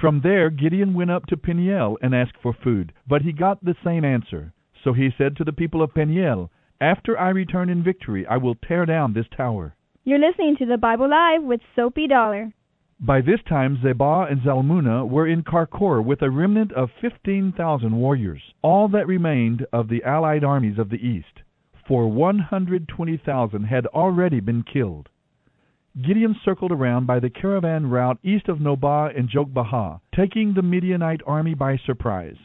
From 0.00 0.22
there 0.22 0.48
Gideon 0.48 0.94
went 0.94 1.10
up 1.10 1.26
to 1.26 1.36
Peniel 1.36 1.98
and 2.00 2.14
asked 2.14 2.38
for 2.42 2.54
food, 2.54 2.94
but 3.06 3.20
he 3.20 3.32
got 3.32 3.62
the 3.62 3.76
same 3.84 4.02
answer. 4.02 4.54
So 4.82 4.94
he 4.94 5.10
said 5.18 5.36
to 5.36 5.44
the 5.44 5.52
people 5.52 5.82
of 5.82 5.92
Peniel, 5.92 6.50
After 6.80 7.18
I 7.18 7.28
return 7.28 7.68
in 7.68 7.82
victory, 7.82 8.26
I 8.26 8.38
will 8.38 8.54
tear 8.54 8.86
down 8.86 9.12
this 9.12 9.26
tower. 9.36 9.76
You're 10.04 10.18
listening 10.18 10.56
to 10.56 10.64
the 10.64 10.78
Bible 10.78 11.10
Live 11.10 11.42
with 11.42 11.60
Soapy 11.76 12.06
Dollar. 12.06 12.54
By 12.98 13.20
this 13.20 13.40
time 13.46 13.78
Zebah 13.82 14.30
and 14.30 14.40
Zalmunna 14.40 15.06
were 15.06 15.26
in 15.26 15.42
Karkor 15.42 16.02
with 16.02 16.22
a 16.22 16.30
remnant 16.30 16.72
of 16.72 16.88
fifteen 16.98 17.52
thousand 17.52 17.94
warriors, 17.94 18.40
all 18.62 18.88
that 18.88 19.06
remained 19.06 19.66
of 19.70 19.88
the 19.88 20.02
allied 20.04 20.44
armies 20.44 20.78
of 20.78 20.88
the 20.88 21.06
east, 21.06 21.42
for 21.86 22.08
one 22.08 22.38
hundred 22.38 22.88
twenty 22.88 23.18
thousand 23.18 23.64
had 23.64 23.84
already 23.86 24.40
been 24.40 24.62
killed. 24.62 25.10
Gideon 26.00 26.36
circled 26.44 26.70
around 26.70 27.06
by 27.06 27.18
the 27.18 27.30
caravan 27.30 27.90
route 27.90 28.18
east 28.22 28.48
of 28.48 28.60
Nobah 28.60 29.12
and 29.18 29.28
Jogbehah, 29.28 30.00
taking 30.14 30.54
the 30.54 30.62
Midianite 30.62 31.20
army 31.26 31.54
by 31.54 31.76
surprise. 31.78 32.36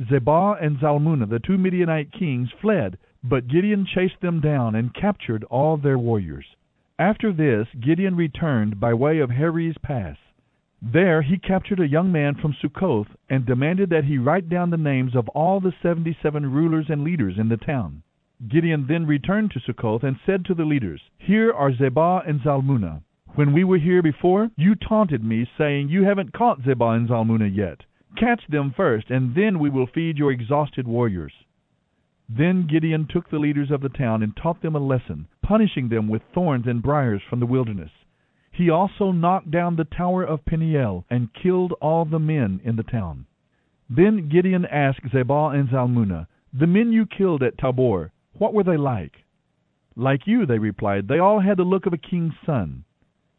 Zebah 0.00 0.56
and 0.60 0.78
Zalmunna, 0.78 1.26
the 1.26 1.38
two 1.38 1.56
Midianite 1.58 2.10
kings, 2.10 2.50
fled, 2.60 2.98
but 3.22 3.46
Gideon 3.46 3.86
chased 3.86 4.20
them 4.20 4.40
down 4.40 4.74
and 4.74 4.92
captured 4.92 5.44
all 5.44 5.76
their 5.76 5.96
warriors. 5.96 6.56
After 6.98 7.32
this, 7.32 7.68
Gideon 7.78 8.16
returned 8.16 8.80
by 8.80 8.94
way 8.94 9.20
of 9.20 9.30
Heres 9.30 9.78
Pass. 9.78 10.16
There 10.82 11.22
he 11.22 11.38
captured 11.38 11.78
a 11.78 11.86
young 11.86 12.10
man 12.10 12.34
from 12.34 12.52
Succoth 12.60 13.14
and 13.30 13.46
demanded 13.46 13.90
that 13.90 14.06
he 14.06 14.18
write 14.18 14.48
down 14.48 14.70
the 14.70 14.76
names 14.76 15.14
of 15.14 15.28
all 15.28 15.60
the 15.60 15.72
seventy 15.80 16.16
seven 16.20 16.50
rulers 16.50 16.90
and 16.90 17.04
leaders 17.04 17.38
in 17.38 17.48
the 17.48 17.56
town. 17.56 18.02
Gideon 18.48 18.86
then 18.88 19.06
returned 19.06 19.52
to 19.52 19.60
Succoth 19.60 20.02
and 20.02 20.18
said 20.26 20.44
to 20.46 20.54
the 20.54 20.64
leaders, 20.64 21.00
Here 21.16 21.52
are 21.52 21.70
Zebah 21.72 22.28
and 22.28 22.40
Zalmunna. 22.40 23.02
When 23.36 23.52
we 23.52 23.62
were 23.62 23.78
here 23.78 24.02
before, 24.02 24.50
you 24.56 24.74
taunted 24.74 25.22
me, 25.22 25.48
saying, 25.56 25.90
You 25.90 26.04
haven't 26.04 26.32
caught 26.32 26.62
Zebah 26.62 26.96
and 26.96 27.08
Zalmunna 27.08 27.54
yet. 27.54 27.84
Catch 28.16 28.48
them 28.48 28.72
first, 28.76 29.10
and 29.10 29.34
then 29.36 29.60
we 29.60 29.70
will 29.70 29.86
feed 29.86 30.18
your 30.18 30.32
exhausted 30.32 30.88
warriors. 30.88 31.32
Then 32.28 32.66
Gideon 32.66 33.06
took 33.06 33.30
the 33.30 33.38
leaders 33.38 33.70
of 33.70 33.80
the 33.80 33.88
town 33.88 34.22
and 34.22 34.36
taught 34.36 34.60
them 34.60 34.74
a 34.74 34.80
lesson, 34.80 35.28
punishing 35.42 35.88
them 35.88 36.08
with 36.08 36.22
thorns 36.34 36.66
and 36.66 36.82
briers 36.82 37.22
from 37.22 37.38
the 37.38 37.46
wilderness. 37.46 37.92
He 38.50 38.68
also 38.68 39.12
knocked 39.12 39.50
down 39.50 39.76
the 39.76 39.84
tower 39.84 40.24
of 40.24 40.44
Peniel 40.44 41.04
and 41.08 41.32
killed 41.32 41.72
all 41.80 42.04
the 42.04 42.18
men 42.18 42.60
in 42.64 42.76
the 42.76 42.82
town. 42.82 43.26
Then 43.88 44.28
Gideon 44.28 44.66
asked 44.66 45.10
Zebah 45.12 45.54
and 45.54 45.68
Zalmunna, 45.68 46.26
The 46.52 46.66
men 46.66 46.92
you 46.92 47.06
killed 47.06 47.42
at 47.42 47.56
Tabor, 47.56 48.10
what 48.42 48.54
were 48.54 48.64
they 48.64 48.76
like? 48.76 49.12
Like 49.94 50.26
you, 50.26 50.46
they 50.46 50.58
replied. 50.58 51.06
They 51.06 51.20
all 51.20 51.38
had 51.38 51.58
the 51.58 51.62
look 51.62 51.86
of 51.86 51.92
a 51.92 51.96
king's 51.96 52.34
son. 52.44 52.82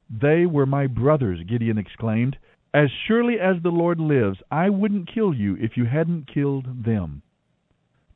They 0.10 0.46
were 0.46 0.66
my 0.66 0.88
brothers, 0.88 1.42
Gideon 1.46 1.78
exclaimed. 1.78 2.38
As 2.74 2.88
surely 3.06 3.38
as 3.38 3.62
the 3.62 3.70
Lord 3.70 4.00
lives, 4.00 4.38
I 4.50 4.70
wouldn't 4.70 5.14
kill 5.14 5.34
you 5.34 5.58
if 5.60 5.76
you 5.76 5.84
hadn't 5.84 6.34
killed 6.34 6.86
them. 6.86 7.22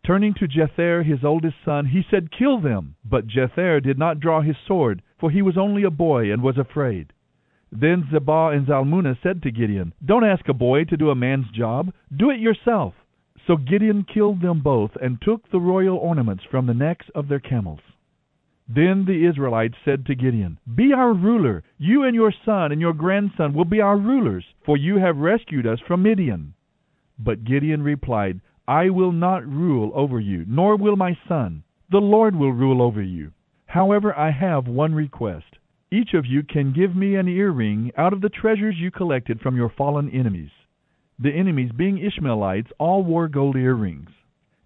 Turning 0.05 0.33
to 0.35 0.47
Jether, 0.47 1.03
his 1.05 1.25
oldest 1.25 1.57
son, 1.65 1.87
he 1.87 2.03
said, 2.09 2.31
Kill 2.31 2.61
them. 2.61 2.95
But 3.03 3.27
Jether 3.27 3.83
did 3.83 3.97
not 3.99 4.21
draw 4.21 4.39
his 4.39 4.55
sword, 4.65 5.03
for 5.19 5.29
he 5.29 5.41
was 5.41 5.57
only 5.57 5.83
a 5.83 5.89
boy 5.89 6.31
and 6.31 6.41
was 6.41 6.57
afraid. 6.57 7.11
Then 7.69 8.07
Zebah 8.09 8.55
and 8.55 8.65
Zalmunna 8.65 9.21
said 9.21 9.43
to 9.43 9.51
Gideon, 9.51 9.91
Don't 10.05 10.23
ask 10.23 10.47
a 10.47 10.53
boy 10.53 10.85
to 10.85 10.95
do 10.95 11.09
a 11.09 11.15
man's 11.15 11.51
job. 11.51 11.91
Do 12.15 12.29
it 12.29 12.39
yourself. 12.39 12.93
So 13.47 13.55
Gideon 13.55 14.03
killed 14.03 14.41
them 14.41 14.59
both 14.59 14.91
and 15.01 15.21
took 15.21 15.49
the 15.49 15.59
royal 15.59 15.95
ornaments 15.95 16.43
from 16.51 16.67
the 16.67 16.73
necks 16.73 17.05
of 17.15 17.29
their 17.29 17.39
camels. 17.39 17.79
Then 18.67 19.05
the 19.05 19.25
Israelites 19.25 19.77
said 19.85 20.05
to 20.05 20.15
Gideon, 20.15 20.59
Be 20.75 20.91
our 20.91 21.13
ruler. 21.13 21.63
You 21.77 22.03
and 22.03 22.13
your 22.13 22.33
son 22.43 22.73
and 22.73 22.81
your 22.81 22.91
grandson 22.91 23.53
will 23.53 23.63
be 23.63 23.79
our 23.79 23.95
rulers, 23.97 24.43
for 24.65 24.75
you 24.75 24.97
have 24.97 25.15
rescued 25.15 25.65
us 25.65 25.79
from 25.87 26.03
Midian. 26.03 26.55
But 27.17 27.45
Gideon 27.45 27.81
replied, 27.81 28.41
I 28.67 28.89
will 28.89 29.13
not 29.13 29.47
rule 29.47 29.93
over 29.95 30.19
you, 30.19 30.43
nor 30.45 30.75
will 30.75 30.97
my 30.97 31.17
son. 31.29 31.63
The 31.89 32.01
Lord 32.01 32.35
will 32.35 32.51
rule 32.51 32.81
over 32.81 33.01
you. 33.01 33.31
However, 33.65 34.13
I 34.13 34.31
have 34.31 34.67
one 34.67 34.93
request. 34.93 35.55
Each 35.89 36.13
of 36.13 36.25
you 36.25 36.43
can 36.43 36.73
give 36.73 36.97
me 36.97 37.15
an 37.15 37.29
earring 37.29 37.93
out 37.95 38.11
of 38.11 38.19
the 38.19 38.29
treasures 38.29 38.75
you 38.77 38.91
collected 38.91 39.39
from 39.39 39.55
your 39.55 39.69
fallen 39.69 40.09
enemies. 40.09 40.51
The 41.19 41.31
enemies 41.33 41.71
being 41.75 41.97
Ishmaelites, 41.97 42.71
all 42.77 43.03
wore 43.03 43.27
gold 43.27 43.55
earrings. 43.55 44.09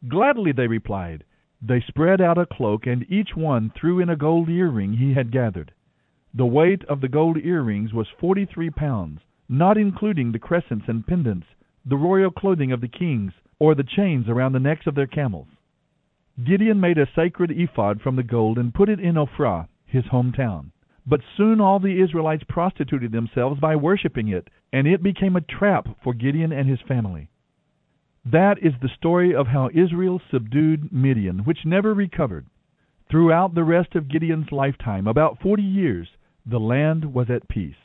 Gladly 0.08 0.52
they 0.52 0.68
replied. 0.68 1.24
They 1.62 1.80
spread 1.88 2.20
out 2.20 2.38
a 2.38 2.46
cloak, 2.46 2.88
and 2.88 3.06
each 3.10 3.36
one 3.36 3.70
threw 3.70 4.00
in 4.00 4.10
a 4.10 4.16
gold 4.16 4.50
earring 4.50 4.94
he 4.94 5.14
had 5.14 5.32
gathered. 5.32 5.72
The 6.34 6.46
weight 6.46 6.84
of 6.86 7.02
the 7.02 7.08
gold 7.08 7.38
earrings 7.38 7.94
was 7.94 8.08
forty 8.20 8.46
three 8.46 8.70
pounds, 8.70 9.22
not 9.48 9.78
including 9.78 10.32
the 10.32 10.40
crescents 10.40 10.86
and 10.88 11.06
pendants, 11.06 11.48
the 11.86 11.98
royal 11.98 12.32
clothing 12.32 12.72
of 12.72 12.82
the 12.82 12.88
kings, 12.88 13.34
or 13.60 13.76
the 13.76 13.84
chains 13.84 14.28
around 14.28 14.54
the 14.54 14.60
necks 14.60 14.88
of 14.88 14.96
their 14.96 15.08
camels. 15.08 15.48
Gideon 16.44 16.80
made 16.80 16.98
a 16.98 17.08
sacred 17.16 17.52
ephod 17.52 18.02
from 18.02 18.16
the 18.16 18.24
gold 18.24 18.58
and 18.58 18.74
put 18.74 18.90
it 18.90 19.00
in 19.00 19.16
Ophrah, 19.16 19.68
his 19.86 20.06
hometown. 20.06 20.72
But 21.06 21.22
soon 21.36 21.62
all 21.62 21.80
the 21.80 22.02
Israelites 22.02 22.44
prostituted 22.48 23.12
themselves 23.12 23.60
by 23.60 23.76
worshiping 23.76 24.30
it, 24.30 24.50
and 24.74 24.88
it 24.88 25.04
became 25.04 25.36
a 25.36 25.42
trap 25.42 25.88
for 26.04 26.14
Gideon 26.14 26.52
and 26.52 26.70
his 26.70 26.80
family. 26.88 27.30
That 28.26 28.58
is 28.62 28.74
the 28.82 28.90
story 28.90 29.34
of 29.34 29.48
how 29.48 29.70
Israel 29.74 30.22
subdued 30.30 30.92
Midian, 30.92 31.40
which 31.40 31.66
never 31.66 31.94
recovered. 31.94 32.46
Throughout 33.10 33.56
the 33.56 33.64
rest 33.64 33.96
of 33.96 34.08
Gideon's 34.08 34.52
lifetime, 34.52 35.08
about 35.08 35.40
forty 35.42 35.64
years, 35.64 36.08
the 36.46 36.60
land 36.60 37.14
was 37.14 37.30
at 37.30 37.50
peace. 37.50 37.76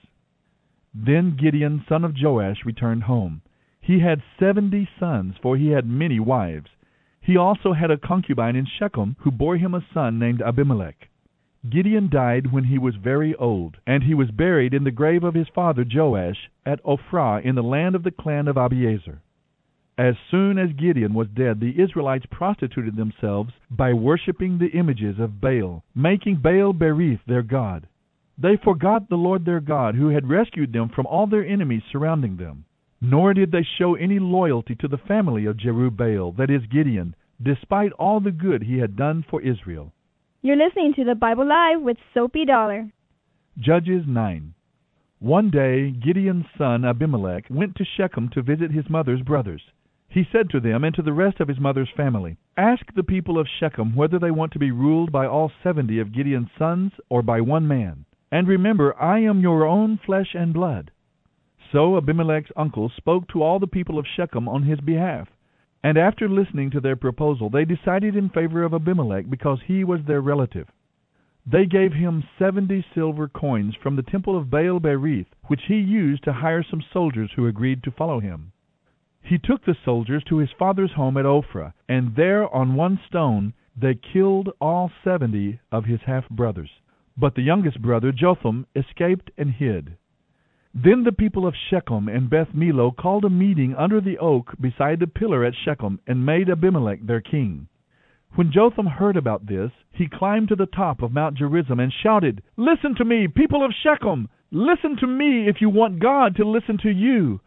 Then 0.94 1.36
Gideon, 1.36 1.84
son 1.88 2.04
of 2.04 2.14
Joash, 2.16 2.64
returned 2.64 3.04
home. 3.04 3.42
He 3.80 4.00
had 4.00 4.22
seventy 4.38 4.88
sons, 5.00 5.34
for 5.42 5.56
he 5.56 5.68
had 5.68 5.86
many 5.86 6.20
wives. 6.20 6.70
He 7.20 7.36
also 7.36 7.72
had 7.72 7.90
a 7.90 7.98
concubine 7.98 8.56
in 8.56 8.66
Shechem, 8.66 9.16
who 9.20 9.30
bore 9.30 9.56
him 9.56 9.74
a 9.74 9.84
son 9.92 10.18
named 10.18 10.42
Abimelech. 10.42 11.08
Gideon 11.68 12.08
died 12.08 12.52
when 12.52 12.64
he 12.64 12.78
was 12.78 12.94
very 12.96 13.34
old, 13.34 13.78
and 13.86 14.04
he 14.04 14.14
was 14.14 14.30
buried 14.30 14.72
in 14.72 14.84
the 14.84 14.90
grave 14.90 15.24
of 15.24 15.34
his 15.34 15.48
father 15.48 15.84
Joash 15.84 16.50
at 16.64 16.82
Ophrah 16.84 17.42
in 17.42 17.54
the 17.54 17.62
land 17.62 17.94
of 17.94 18.02
the 18.02 18.10
clan 18.10 18.46
of 18.46 18.56
Abiezer. 18.56 19.20
As 19.98 20.14
soon 20.30 20.58
as 20.58 20.74
Gideon 20.74 21.14
was 21.14 21.28
dead, 21.28 21.58
the 21.58 21.80
Israelites 21.80 22.26
prostituted 22.30 22.94
themselves 22.94 23.54
by 23.70 23.94
worshipping 23.94 24.58
the 24.58 24.68
images 24.68 25.18
of 25.18 25.40
Baal, 25.40 25.82
making 25.94 26.36
Baal 26.36 26.72
Berith 26.72 27.24
their 27.26 27.42
god. 27.42 27.88
They 28.38 28.56
forgot 28.56 29.08
the 29.08 29.16
Lord 29.16 29.44
their 29.44 29.60
God, 29.60 29.94
who 29.94 30.10
had 30.10 30.28
rescued 30.28 30.72
them 30.72 30.90
from 30.90 31.06
all 31.06 31.26
their 31.26 31.46
enemies 31.46 31.82
surrounding 31.90 32.36
them. 32.36 32.66
Nor 33.00 33.34
did 33.34 33.50
they 33.50 33.62
show 33.62 33.94
any 33.94 34.18
loyalty 34.18 34.74
to 34.76 34.88
the 34.88 34.98
family 34.98 35.46
of 35.46 35.56
Jerubbaal, 35.56 36.36
that 36.36 36.50
is 36.50 36.66
Gideon, 36.66 37.16
despite 37.42 37.92
all 37.92 38.20
the 38.20 38.30
good 38.30 38.62
he 38.62 38.78
had 38.78 38.96
done 38.96 39.24
for 39.28 39.40
Israel. 39.40 39.92
You're 40.46 40.54
listening 40.54 40.94
to 40.94 41.02
the 41.02 41.16
Bible 41.16 41.44
Live 41.44 41.82
with 41.82 41.96
Soapy 42.14 42.44
Dollar. 42.44 42.88
Judges 43.58 44.04
9. 44.06 44.54
One 45.18 45.50
day 45.50 45.90
Gideon's 45.90 46.44
son 46.56 46.84
Abimelech 46.84 47.46
went 47.50 47.74
to 47.74 47.84
Shechem 47.96 48.28
to 48.28 48.42
visit 48.42 48.70
his 48.70 48.88
mother's 48.88 49.22
brothers. 49.22 49.60
He 50.08 50.22
said 50.30 50.48
to 50.50 50.60
them 50.60 50.84
and 50.84 50.94
to 50.94 51.02
the 51.02 51.12
rest 51.12 51.40
of 51.40 51.48
his 51.48 51.58
mother's 51.58 51.88
family, 51.96 52.36
Ask 52.56 52.84
the 52.94 53.02
people 53.02 53.40
of 53.40 53.48
Shechem 53.58 53.96
whether 53.96 54.20
they 54.20 54.30
want 54.30 54.52
to 54.52 54.60
be 54.60 54.70
ruled 54.70 55.10
by 55.10 55.26
all 55.26 55.50
seventy 55.64 55.98
of 55.98 56.14
Gideon's 56.14 56.50
sons 56.56 56.92
or 57.08 57.22
by 57.22 57.40
one 57.40 57.66
man. 57.66 58.04
And 58.30 58.46
remember, 58.46 58.94
I 59.02 59.18
am 59.22 59.40
your 59.40 59.66
own 59.66 59.98
flesh 60.06 60.32
and 60.32 60.54
blood. 60.54 60.92
So 61.72 61.96
Abimelech's 61.96 62.52
uncle 62.54 62.92
spoke 62.96 63.26
to 63.30 63.42
all 63.42 63.58
the 63.58 63.66
people 63.66 63.98
of 63.98 64.06
Shechem 64.06 64.48
on 64.48 64.62
his 64.62 64.78
behalf. 64.78 65.26
And 65.86 65.96
after 65.96 66.28
listening 66.28 66.72
to 66.72 66.80
their 66.80 66.96
proposal, 66.96 67.48
they 67.48 67.64
decided 67.64 68.16
in 68.16 68.28
favor 68.30 68.64
of 68.64 68.74
Abimelech 68.74 69.30
because 69.30 69.60
he 69.64 69.84
was 69.84 70.00
their 70.04 70.20
relative. 70.20 70.66
They 71.46 71.64
gave 71.66 71.92
him 71.92 72.24
seventy 72.40 72.84
silver 72.92 73.28
coins 73.28 73.76
from 73.80 73.94
the 73.94 74.02
temple 74.02 74.36
of 74.36 74.50
Baal 74.50 74.80
Berith, 74.80 75.28
which 75.44 75.60
he 75.68 75.76
used 75.76 76.24
to 76.24 76.32
hire 76.32 76.64
some 76.64 76.82
soldiers 76.92 77.30
who 77.36 77.46
agreed 77.46 77.84
to 77.84 77.92
follow 77.92 78.18
him. 78.18 78.50
He 79.22 79.38
took 79.38 79.64
the 79.64 79.76
soldiers 79.84 80.24
to 80.24 80.38
his 80.38 80.50
father's 80.58 80.90
home 80.90 81.16
at 81.18 81.24
Ophrah, 81.24 81.72
and 81.88 82.16
there 82.16 82.52
on 82.52 82.74
one 82.74 82.98
stone 83.06 83.54
they 83.76 83.94
killed 83.94 84.50
all 84.60 84.90
seventy 85.04 85.60
of 85.70 85.84
his 85.84 86.00
half 86.04 86.28
brothers. 86.28 86.70
But 87.16 87.36
the 87.36 87.42
youngest 87.42 87.80
brother, 87.80 88.10
Jotham, 88.10 88.66
escaped 88.74 89.30
and 89.38 89.52
hid. 89.52 89.96
Then 90.78 91.04
the 91.04 91.12
people 91.12 91.46
of 91.46 91.54
Shechem 91.70 92.06
and 92.06 92.28
Beth 92.28 92.48
Millo 92.54 92.94
called 92.94 93.24
a 93.24 93.30
meeting 93.30 93.74
under 93.74 93.98
the 93.98 94.18
oak 94.18 94.52
beside 94.60 95.00
the 95.00 95.06
pillar 95.06 95.42
at 95.42 95.54
Shechem, 95.64 96.00
and 96.06 96.26
made 96.26 96.50
Abimelech 96.50 97.00
their 97.00 97.22
king. 97.22 97.68
When 98.34 98.52
Jotham 98.52 98.84
heard 98.84 99.16
about 99.16 99.46
this, 99.46 99.70
he 99.90 100.06
climbed 100.06 100.48
to 100.48 100.54
the 100.54 100.66
top 100.66 101.00
of 101.00 101.14
Mount 101.14 101.38
Gerizim 101.38 101.80
and 101.80 101.90
shouted, 101.90 102.42
Listen 102.58 102.94
to 102.96 103.06
me, 103.06 103.26
people 103.26 103.64
of 103.64 103.72
Shechem! 103.72 104.28
Listen 104.50 104.98
to 104.98 105.06
me 105.06 105.48
if 105.48 105.62
you 105.62 105.70
want 105.70 105.98
God 105.98 106.36
to 106.36 106.44
listen 106.44 106.76
to 106.82 106.90
you. 106.90 107.40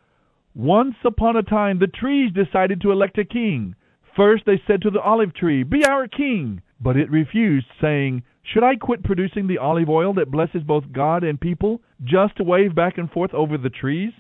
Once 0.55 0.95
upon 1.05 1.37
a 1.37 1.43
time 1.43 1.77
the 1.77 1.85
trees 1.85 2.33
decided 2.33 2.81
to 2.81 2.91
elect 2.91 3.19
a 3.19 3.25
king. 3.25 3.75
First 4.15 4.47
they 4.47 4.59
said 4.65 4.81
to 4.81 4.89
the 4.89 5.01
olive 5.01 5.35
tree, 5.35 5.61
Be 5.61 5.85
our 5.85 6.07
king. 6.07 6.63
But 6.81 6.97
it 6.97 7.11
refused, 7.11 7.67
saying, 7.81 8.23
should 8.41 8.63
I 8.63 8.77
quit 8.77 9.03
producing 9.03 9.47
the 9.47 9.57
olive 9.59 9.89
oil 9.89 10.13
that 10.13 10.31
blesses 10.31 10.63
both 10.63 10.91
God 10.91 11.23
and 11.23 11.39
people, 11.39 11.81
just 12.03 12.37
to 12.37 12.43
wave 12.43 12.73
back 12.73 12.97
and 12.97 13.11
forth 13.11 13.33
over 13.33 13.57
the 13.57 13.69
trees? 13.69 14.13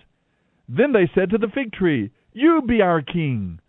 Then 0.67 0.91
they 0.91 1.09
said 1.15 1.31
to 1.31 1.37
the 1.37 1.47
fig 1.47 1.71
tree, 1.71 2.11
You 2.31 2.61
be 2.61 2.81
our 2.81 3.01
king. 3.01 3.59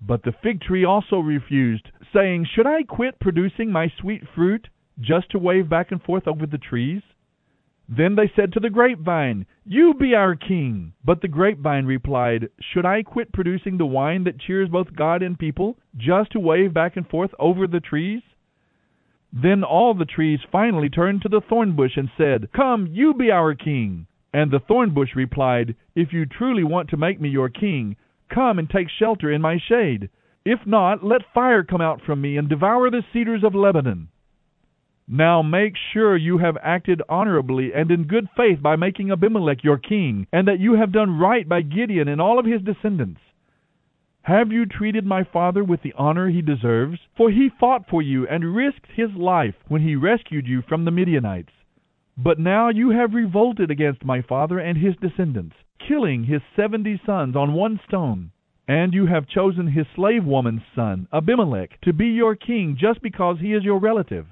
But 0.00 0.22
the 0.22 0.32
fig 0.32 0.62
tree 0.62 0.84
also 0.84 1.18
refused, 1.18 1.90
saying, 2.14 2.46
Should 2.54 2.66
I 2.66 2.84
quit 2.84 3.20
producing 3.20 3.70
my 3.70 3.92
sweet 4.00 4.22
fruit, 4.34 4.68
just 5.00 5.30
to 5.30 5.38
wave 5.38 5.68
back 5.68 5.92
and 5.92 6.02
forth 6.02 6.26
over 6.26 6.46
the 6.46 6.56
trees? 6.56 7.02
Then 7.88 8.14
they 8.14 8.30
said 8.34 8.52
to 8.52 8.60
the 8.60 8.70
grapevine, 8.70 9.46
You 9.64 9.92
be 9.92 10.14
our 10.14 10.34
king. 10.34 10.92
But 11.04 11.20
the 11.20 11.28
grapevine 11.28 11.84
replied, 11.84 12.48
Should 12.60 12.86
I 12.86 13.02
quit 13.02 13.32
producing 13.32 13.76
the 13.76 13.86
wine 13.86 14.24
that 14.24 14.40
cheers 14.40 14.68
both 14.68 14.96
God 14.96 15.22
and 15.22 15.38
people, 15.38 15.76
just 15.96 16.32
to 16.32 16.40
wave 16.40 16.72
back 16.72 16.96
and 16.96 17.06
forth 17.08 17.32
over 17.38 17.66
the 17.66 17.80
trees? 17.80 18.22
Then 19.42 19.62
all 19.62 19.92
the 19.92 20.06
trees 20.06 20.40
finally 20.50 20.88
turned 20.88 21.20
to 21.22 21.28
the 21.28 21.42
thorn 21.42 21.76
bush 21.76 21.98
and 21.98 22.08
said, 22.16 22.48
Come, 22.52 22.86
you 22.90 23.12
be 23.12 23.30
our 23.30 23.54
king. 23.54 24.06
And 24.32 24.50
the 24.50 24.60
thorn 24.60 24.94
bush 24.94 25.10
replied, 25.14 25.74
If 25.94 26.10
you 26.10 26.24
truly 26.24 26.64
want 26.64 26.88
to 26.88 26.96
make 26.96 27.20
me 27.20 27.28
your 27.28 27.50
king, 27.50 27.96
come 28.30 28.58
and 28.58 28.70
take 28.70 28.88
shelter 28.88 29.30
in 29.30 29.42
my 29.42 29.58
shade. 29.58 30.08
If 30.46 30.60
not, 30.66 31.04
let 31.04 31.34
fire 31.34 31.62
come 31.62 31.82
out 31.82 32.00
from 32.00 32.22
me 32.22 32.38
and 32.38 32.48
devour 32.48 32.88
the 32.90 33.04
cedars 33.12 33.44
of 33.44 33.54
Lebanon. 33.54 34.08
Now 35.06 35.42
make 35.42 35.74
sure 35.92 36.16
you 36.16 36.38
have 36.38 36.56
acted 36.62 37.02
honorably 37.06 37.74
and 37.74 37.90
in 37.90 38.04
good 38.04 38.28
faith 38.38 38.62
by 38.62 38.76
making 38.76 39.10
Abimelech 39.10 39.62
your 39.62 39.76
king, 39.76 40.26
and 40.32 40.48
that 40.48 40.60
you 40.60 40.76
have 40.76 40.92
done 40.92 41.18
right 41.18 41.46
by 41.46 41.60
Gideon 41.60 42.08
and 42.08 42.22
all 42.22 42.38
of 42.38 42.46
his 42.46 42.62
descendants. 42.62 43.20
Have 44.26 44.50
you 44.50 44.66
treated 44.66 45.06
my 45.06 45.22
father 45.22 45.62
with 45.62 45.82
the 45.82 45.94
honor 45.96 46.28
he 46.28 46.42
deserves? 46.42 46.98
For 47.16 47.30
he 47.30 47.48
fought 47.60 47.88
for 47.88 48.02
you 48.02 48.26
and 48.26 48.56
risked 48.56 48.90
his 48.96 49.14
life 49.14 49.54
when 49.68 49.82
he 49.82 49.94
rescued 49.94 50.48
you 50.48 50.62
from 50.62 50.84
the 50.84 50.90
Midianites. 50.90 51.52
But 52.18 52.40
now 52.40 52.68
you 52.68 52.90
have 52.90 53.14
revolted 53.14 53.70
against 53.70 54.04
my 54.04 54.22
father 54.22 54.58
and 54.58 54.76
his 54.76 54.96
descendants, 54.96 55.54
killing 55.78 56.24
his 56.24 56.40
seventy 56.56 57.00
sons 57.06 57.36
on 57.36 57.52
one 57.52 57.78
stone. 57.86 58.32
And 58.66 58.92
you 58.92 59.06
have 59.06 59.28
chosen 59.28 59.68
his 59.68 59.86
slave 59.94 60.24
woman's 60.24 60.62
son, 60.74 61.06
Abimelech, 61.12 61.80
to 61.82 61.92
be 61.92 62.06
your 62.06 62.34
king 62.34 62.76
just 62.76 63.00
because 63.02 63.36
he 63.40 63.52
is 63.52 63.62
your 63.62 63.78
relative. 63.78 64.26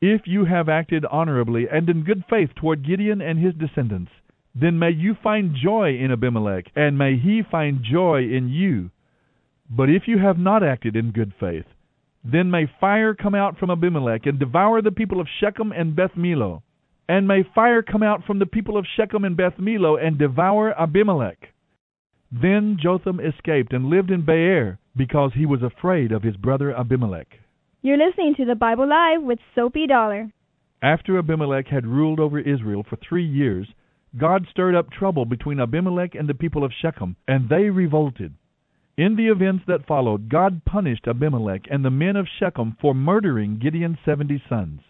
If 0.00 0.22
you 0.24 0.44
have 0.46 0.68
acted 0.68 1.04
honorably 1.04 1.68
and 1.70 1.88
in 1.88 2.02
good 2.02 2.24
faith 2.28 2.50
toward 2.56 2.84
Gideon 2.84 3.20
and 3.20 3.38
his 3.38 3.54
descendants, 3.54 4.10
then 4.56 4.80
may 4.80 4.90
you 4.90 5.14
find 5.22 5.54
joy 5.54 5.94
in 5.94 6.10
Abimelech, 6.10 6.72
and 6.74 6.98
may 6.98 7.16
he 7.16 7.44
find 7.48 7.84
joy 7.84 8.22
in 8.22 8.48
you. 8.48 8.90
But 9.70 9.88
if 9.88 10.02
you 10.06 10.18
have 10.18 10.38
not 10.38 10.64
acted 10.64 10.96
in 10.96 11.12
good 11.12 11.32
faith, 11.38 11.66
then 12.24 12.50
may 12.50 12.66
fire 12.80 13.14
come 13.14 13.36
out 13.36 13.56
from 13.56 13.70
Abimelech 13.70 14.26
and 14.26 14.38
devour 14.38 14.82
the 14.82 14.90
people 14.90 15.20
of 15.20 15.28
Shechem 15.40 15.72
and 15.72 15.94
Beth 15.94 16.14
Millo. 16.16 16.62
And 17.08 17.26
may 17.26 17.42
fire 17.54 17.82
come 17.82 18.02
out 18.02 18.24
from 18.24 18.38
the 18.38 18.46
people 18.46 18.76
of 18.76 18.86
Shechem 18.96 19.24
and 19.24 19.36
Beth 19.36 19.56
Millo 19.58 19.96
and 19.96 20.18
devour 20.18 20.78
Abimelech. 20.78 21.38
Then 22.30 22.78
Jotham 22.80 23.20
escaped 23.20 23.72
and 23.72 23.86
lived 23.86 24.10
in 24.10 24.24
Beer 24.24 24.78
because 24.96 25.32
he 25.34 25.46
was 25.46 25.62
afraid 25.62 26.12
of 26.12 26.22
his 26.22 26.36
brother 26.36 26.76
Abimelech. 26.76 27.26
You're 27.82 27.96
listening 27.96 28.34
to 28.36 28.44
the 28.44 28.54
Bible 28.54 28.88
Live 28.88 29.22
with 29.22 29.38
Soapy 29.54 29.86
Dollar. 29.86 30.30
After 30.82 31.18
Abimelech 31.18 31.66
had 31.66 31.86
ruled 31.86 32.20
over 32.20 32.38
Israel 32.38 32.84
for 32.88 32.96
three 32.96 33.24
years, 33.24 33.66
God 34.16 34.46
stirred 34.50 34.74
up 34.74 34.90
trouble 34.90 35.24
between 35.24 35.60
Abimelech 35.60 36.14
and 36.14 36.28
the 36.28 36.34
people 36.34 36.64
of 36.64 36.72
Shechem, 36.80 37.16
and 37.26 37.48
they 37.48 37.70
revolted. 37.70 38.34
In 39.00 39.16
the 39.16 39.28
events 39.28 39.64
that 39.66 39.86
followed, 39.86 40.28
God 40.28 40.66
punished 40.66 41.08
Abimelech 41.08 41.62
and 41.70 41.82
the 41.82 41.90
men 41.90 42.16
of 42.16 42.28
Shechem 42.38 42.76
for 42.82 42.94
murdering 42.94 43.56
Gideon's 43.58 43.96
seventy 44.04 44.42
sons. 44.46 44.82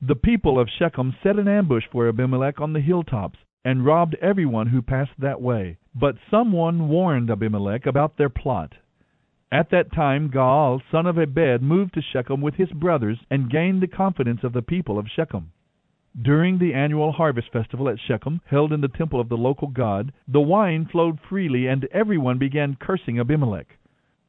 The 0.00 0.16
people 0.16 0.58
of 0.58 0.68
Shechem 0.68 1.14
set 1.22 1.38
an 1.38 1.46
ambush 1.46 1.84
for 1.92 2.08
Abimelech 2.08 2.60
on 2.60 2.72
the 2.72 2.80
hilltops 2.80 3.38
and 3.64 3.86
robbed 3.86 4.16
everyone 4.16 4.66
who 4.66 4.82
passed 4.82 5.12
that 5.20 5.40
way. 5.40 5.78
But 5.94 6.16
someone 6.32 6.88
warned 6.88 7.30
Abimelech 7.30 7.86
about 7.86 8.16
their 8.16 8.28
plot. 8.28 8.74
At 9.52 9.70
that 9.70 9.92
time 9.92 10.28
Gaal, 10.28 10.80
son 10.90 11.06
of 11.06 11.16
Ebed, 11.16 11.62
moved 11.62 11.94
to 11.94 12.02
Shechem 12.02 12.40
with 12.40 12.56
his 12.56 12.72
brothers 12.72 13.20
and 13.30 13.48
gained 13.48 13.82
the 13.82 13.86
confidence 13.86 14.42
of 14.42 14.52
the 14.52 14.62
people 14.62 14.98
of 14.98 15.06
Shechem. 15.06 15.52
During 16.20 16.58
the 16.58 16.74
annual 16.74 17.12
harvest 17.12 17.50
festival 17.50 17.88
at 17.88 17.98
Shechem, 17.98 18.42
held 18.44 18.70
in 18.70 18.82
the 18.82 18.88
temple 18.88 19.18
of 19.18 19.30
the 19.30 19.36
local 19.38 19.68
god, 19.68 20.12
the 20.28 20.42
wine 20.42 20.84
flowed 20.84 21.18
freely 21.20 21.66
and 21.66 21.86
everyone 21.86 22.36
began 22.36 22.76
cursing 22.76 23.18
Abimelech. 23.18 23.78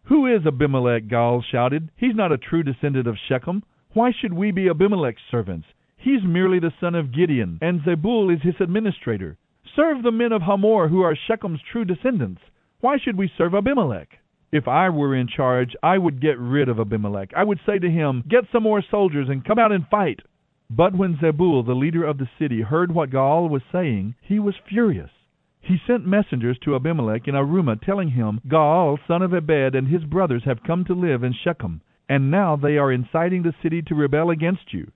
Who 0.03 0.25
is 0.25 0.45
Abimelech? 0.45 1.07
Gaal 1.07 1.43
shouted. 1.43 1.91
He's 1.97 2.15
not 2.15 2.31
a 2.31 2.37
true 2.37 2.63
descendant 2.63 3.05
of 3.05 3.17
Shechem. 3.17 3.63
Why 3.91 4.13
should 4.13 4.33
we 4.33 4.51
be 4.51 4.69
Abimelech's 4.69 5.21
servants? 5.29 5.67
He's 5.97 6.23
merely 6.23 6.59
the 6.59 6.73
son 6.79 6.95
of 6.95 7.11
Gideon, 7.11 7.59
and 7.61 7.81
Zebul 7.81 8.33
is 8.33 8.41
his 8.41 8.61
administrator. 8.61 9.37
Serve 9.75 10.03
the 10.03 10.11
men 10.11 10.31
of 10.31 10.43
Hamor 10.43 10.87
who 10.87 11.01
are 11.01 11.15
Shechem's 11.15 11.61
true 11.61 11.83
descendants. 11.83 12.41
Why 12.79 12.97
should 12.97 13.17
we 13.17 13.27
serve 13.37 13.53
Abimelech? 13.53 14.19
If 14.53 14.69
I 14.69 14.89
were 14.89 15.15
in 15.15 15.27
charge, 15.27 15.75
I 15.83 15.97
would 15.97 16.21
get 16.21 16.39
rid 16.39 16.69
of 16.69 16.79
Abimelech. 16.79 17.31
I 17.35 17.43
would 17.43 17.59
say 17.65 17.79
to 17.79 17.89
him, 17.89 18.23
Get 18.29 18.45
some 18.51 18.63
more 18.63 18.81
soldiers 18.89 19.27
and 19.29 19.43
come 19.43 19.59
out 19.59 19.71
and 19.71 19.87
fight. 19.87 20.21
But 20.69 20.95
when 20.95 21.17
Zebul, 21.17 21.65
the 21.65 21.75
leader 21.75 22.03
of 22.03 22.17
the 22.17 22.29
city, 22.39 22.61
heard 22.61 22.91
what 22.91 23.09
Gaal 23.09 23.49
was 23.49 23.61
saying, 23.71 24.15
he 24.21 24.39
was 24.39 24.55
furious. 24.67 25.11
He 25.59 25.77
sent 25.85 26.05
messengers 26.05 26.57
to 26.59 26.75
Abimelech 26.75 27.27
in 27.27 27.35
Arumah, 27.35 27.81
telling 27.81 28.09
him, 28.09 28.41
Gaal, 28.47 28.97
son 29.07 29.21
of 29.21 29.33
Ebed, 29.33 29.75
and 29.75 29.87
his 29.87 30.03
brothers 30.03 30.43
have 30.43 30.63
come 30.63 30.83
to 30.85 30.93
live 30.93 31.23
in 31.23 31.33
Shechem, 31.33 31.81
and 32.09 32.29
now 32.29 32.55
they 32.55 32.77
are 32.77 32.91
inciting 32.91 33.43
the 33.43 33.53
city 33.61 33.81
to 33.83 33.95
rebel 33.95 34.29
against 34.29 34.73
you. 34.73 34.91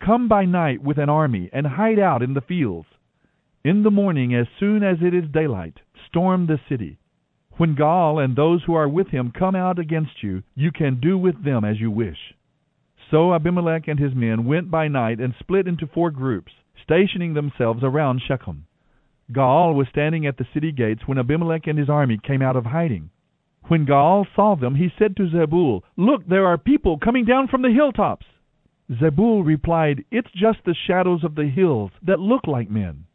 Come 0.00 0.28
by 0.28 0.44
night 0.44 0.82
with 0.82 0.98
an 0.98 1.08
army, 1.08 1.50
and 1.52 1.66
hide 1.66 1.98
out 1.98 2.22
in 2.22 2.34
the 2.34 2.40
fields. 2.40 2.88
In 3.62 3.82
the 3.82 3.90
morning, 3.90 4.34
as 4.34 4.46
soon 4.58 4.82
as 4.82 5.02
it 5.02 5.14
is 5.14 5.30
daylight, 5.30 5.80
storm 6.08 6.46
the 6.46 6.60
city. 6.68 6.98
When 7.56 7.74
Gaal 7.74 8.22
and 8.22 8.34
those 8.34 8.62
who 8.64 8.74
are 8.74 8.88
with 8.88 9.08
him 9.08 9.32
come 9.32 9.54
out 9.54 9.78
against 9.78 10.22
you, 10.22 10.42
you 10.54 10.72
can 10.72 11.00
do 11.00 11.16
with 11.16 11.44
them 11.44 11.64
as 11.64 11.80
you 11.80 11.90
wish. 11.90 12.34
So 13.10 13.34
Abimelech 13.34 13.88
and 13.88 13.98
his 13.98 14.14
men 14.14 14.44
went 14.44 14.70
by 14.70 14.88
night 14.88 15.20
and 15.20 15.34
split 15.38 15.66
into 15.66 15.86
four 15.86 16.10
groups, 16.10 16.52
stationing 16.82 17.34
themselves 17.34 17.82
around 17.82 18.22
Shechem. 18.26 18.66
Gaal 19.32 19.74
was 19.74 19.88
standing 19.88 20.26
at 20.26 20.36
the 20.36 20.46
city 20.52 20.72
gates 20.72 21.02
when 21.06 21.18
Abimelech 21.18 21.66
and 21.66 21.78
his 21.78 21.88
army 21.88 22.18
came 22.22 22.42
out 22.42 22.56
of 22.56 22.66
hiding. 22.66 23.10
When 23.68 23.86
Gaal 23.86 24.26
saw 24.36 24.56
them, 24.56 24.74
he 24.74 24.92
said 24.98 25.16
to 25.16 25.28
Zebul, 25.28 25.82
Look, 25.96 26.26
there 26.26 26.46
are 26.46 26.58
people 26.58 26.98
coming 26.98 27.24
down 27.24 27.48
from 27.48 27.62
the 27.62 27.70
hilltops. 27.70 28.26
Zebul 28.90 29.44
replied, 29.44 30.04
It's 30.10 30.30
just 30.32 30.58
the 30.64 30.74
shadows 30.86 31.24
of 31.24 31.34
the 31.34 31.48
hills 31.48 31.90
that 32.02 32.20
look 32.20 32.46
like 32.46 32.70
men. 32.70 33.06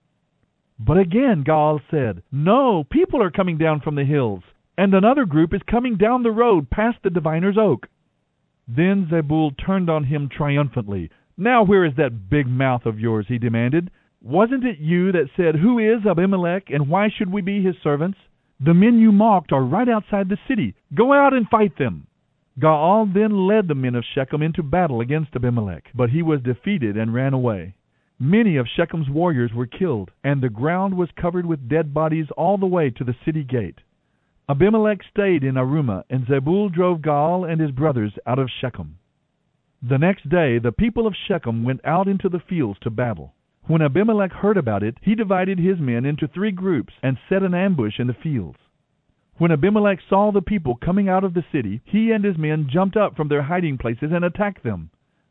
But 0.80 0.98
again 0.98 1.44
Gaal 1.44 1.82
said, 1.92 2.24
No, 2.32 2.84
people 2.84 3.22
are 3.22 3.30
coming 3.30 3.58
down 3.58 3.82
from 3.82 3.96
the 3.96 4.06
hills, 4.06 4.42
and 4.78 4.94
another 4.94 5.26
group 5.26 5.54
is 5.54 5.62
coming 5.70 5.98
down 5.98 6.24
the 6.24 6.32
road 6.32 6.70
past 6.70 6.98
the 7.04 7.10
diviner's 7.12 7.58
oak. 7.58 7.88
Then 8.72 9.08
Zebul 9.12 9.56
turned 9.58 9.90
on 9.90 10.04
him 10.04 10.30
triumphantly. 10.30 11.10
Now 11.36 11.64
where 11.64 11.86
is 11.86 11.96
that 11.96 12.30
big 12.30 12.46
mouth 12.48 12.86
of 12.86 13.00
yours? 13.00 13.26
he 13.28 13.40
demanded. 13.40 13.90
Wasn't 14.22 14.64
it 14.64 14.78
you 14.78 15.12
that 15.12 15.30
said, 15.36 15.56
Who 15.56 15.80
is 15.80 16.06
Abimelech, 16.06 16.70
and 16.70 16.88
why 16.88 17.10
should 17.10 17.32
we 17.32 17.42
be 17.42 17.64
his 17.64 17.76
servants? 17.82 18.20
The 18.60 18.76
men 18.76 19.00
you 19.00 19.12
mocked 19.12 19.52
are 19.52 19.64
right 19.64 19.90
outside 19.90 20.30
the 20.30 20.38
city. 20.48 20.76
Go 20.94 21.14
out 21.14 21.34
and 21.34 21.48
fight 21.48 21.78
them. 21.78 22.06
Gaal 22.60 23.12
then 23.12 23.48
led 23.48 23.68
the 23.68 23.76
men 23.76 23.96
of 23.96 24.04
Shechem 24.04 24.44
into 24.44 24.62
battle 24.62 25.02
against 25.02 25.36
Abimelech, 25.36 25.86
but 25.96 26.10
he 26.12 26.22
was 26.22 26.42
defeated 26.42 26.96
and 26.96 27.14
ran 27.14 27.34
away. 27.34 27.74
Many 28.20 28.58
of 28.58 28.68
Shechem's 28.68 29.10
warriors 29.10 29.54
were 29.54 29.66
killed, 29.66 30.12
and 30.24 30.42
the 30.42 30.50
ground 30.50 30.96
was 30.96 31.10
covered 31.16 31.46
with 31.46 31.70
dead 31.70 31.94
bodies 31.94 32.28
all 32.36 32.58
the 32.58 32.68
way 32.68 32.90
to 32.92 33.04
the 33.04 33.16
city 33.26 33.44
gate. 33.46 33.80
Abimelech 34.50 35.04
stayed 35.04 35.44
in 35.44 35.54
Arumah, 35.54 36.06
and 36.10 36.26
Zebul 36.26 36.72
drove 36.72 37.02
Gaal 37.02 37.48
and 37.48 37.62
his 37.62 37.70
brothers 37.70 38.18
out 38.26 38.40
of 38.40 38.50
Shechem. 38.50 38.98
The 39.88 40.00
next 40.00 40.28
day 40.28 40.58
the 40.58 40.72
people 40.72 41.06
of 41.06 41.14
Shechem 41.28 41.64
went 41.64 41.82
out 41.86 42.08
into 42.08 42.30
the 42.30 42.40
fields 42.40 42.80
to 42.80 42.90
battle. 42.90 43.36
When 43.68 43.84
Abimelech 43.84 44.32
heard 44.32 44.58
about 44.58 44.82
it, 44.82 44.98
he 45.04 45.14
divided 45.14 45.60
his 45.60 45.80
men 45.80 46.04
into 46.04 46.28
three 46.28 46.50
groups 46.50 46.96
and 47.04 47.20
set 47.30 47.44
an 47.44 47.54
ambush 47.54 48.00
in 48.00 48.08
the 48.08 48.16
fields. 48.16 48.58
When 49.38 49.52
Abimelech 49.52 50.00
saw 50.10 50.32
the 50.32 50.42
people 50.42 50.74
coming 50.74 51.08
out 51.08 51.24
of 51.24 51.36
the 51.36 51.46
city, 51.52 51.82
he 51.86 52.12
and 52.12 52.24
his 52.24 52.40
men 52.40 52.70
jumped 52.72 52.98
up 52.98 53.16
from 53.16 53.28
their 53.28 53.44
hiding 53.44 53.78
places 53.78 54.12
and 54.12 54.26
attacked 54.26 54.64
them. 54.64 54.90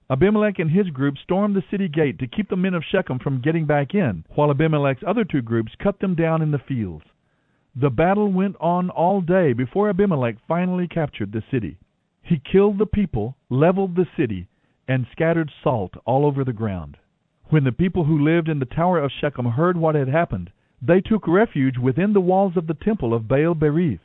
Abimelech 0.09 0.61
and 0.61 0.71
his 0.71 0.91
group 0.91 1.19
stormed 1.19 1.57
the 1.57 1.65
city 1.73 1.89
gate 1.89 2.21
to 2.21 2.29
keep 2.29 2.49
the 2.49 2.57
men 2.57 2.75
of 2.75 2.85
Shechem 2.85 3.19
from 3.19 3.41
getting 3.41 3.67
back 3.67 3.97
in, 3.97 4.25
while 4.37 4.53
Abimelech's 4.53 5.03
other 5.05 5.25
two 5.25 5.43
groups 5.43 5.73
cut 5.83 5.99
them 5.99 6.15
down 6.15 6.41
in 6.41 6.53
the 6.53 6.61
fields. 6.61 7.05
The 7.77 7.91
battle 7.91 8.33
went 8.33 8.57
on 8.61 8.91
all 8.91 9.21
day 9.21 9.53
before 9.53 9.89
Abimelech 9.89 10.37
finally 10.47 10.89
captured 10.89 11.33
the 11.33 11.45
city. 11.51 11.79
He 12.23 12.39
killed 12.39 12.79
the 12.79 12.87
people, 12.87 13.37
leveled 13.51 13.95
the 13.95 14.09
city, 14.17 14.49
and 14.89 15.07
scattered 15.13 15.53
salt 15.63 15.95
all 16.05 16.27
over 16.27 16.45
the 16.45 16.53
ground. 16.53 16.97
When 17.51 17.65
the 17.65 17.73
people 17.73 18.05
who 18.05 18.19
lived 18.19 18.49
in 18.49 18.59
the 18.59 18.67
tower 18.67 18.99
of 18.99 19.13
Shechem 19.13 19.47
heard 19.47 19.77
what 19.77 19.95
had 19.95 20.09
happened, 20.09 20.51
they 20.83 21.01
took 21.01 21.27
refuge 21.27 21.79
within 21.79 22.13
the 22.13 22.21
walls 22.21 22.57
of 22.57 22.67
the 22.67 22.75
temple 22.75 23.15
of 23.15 23.29
Baal 23.29 23.55
Berith. 23.55 24.01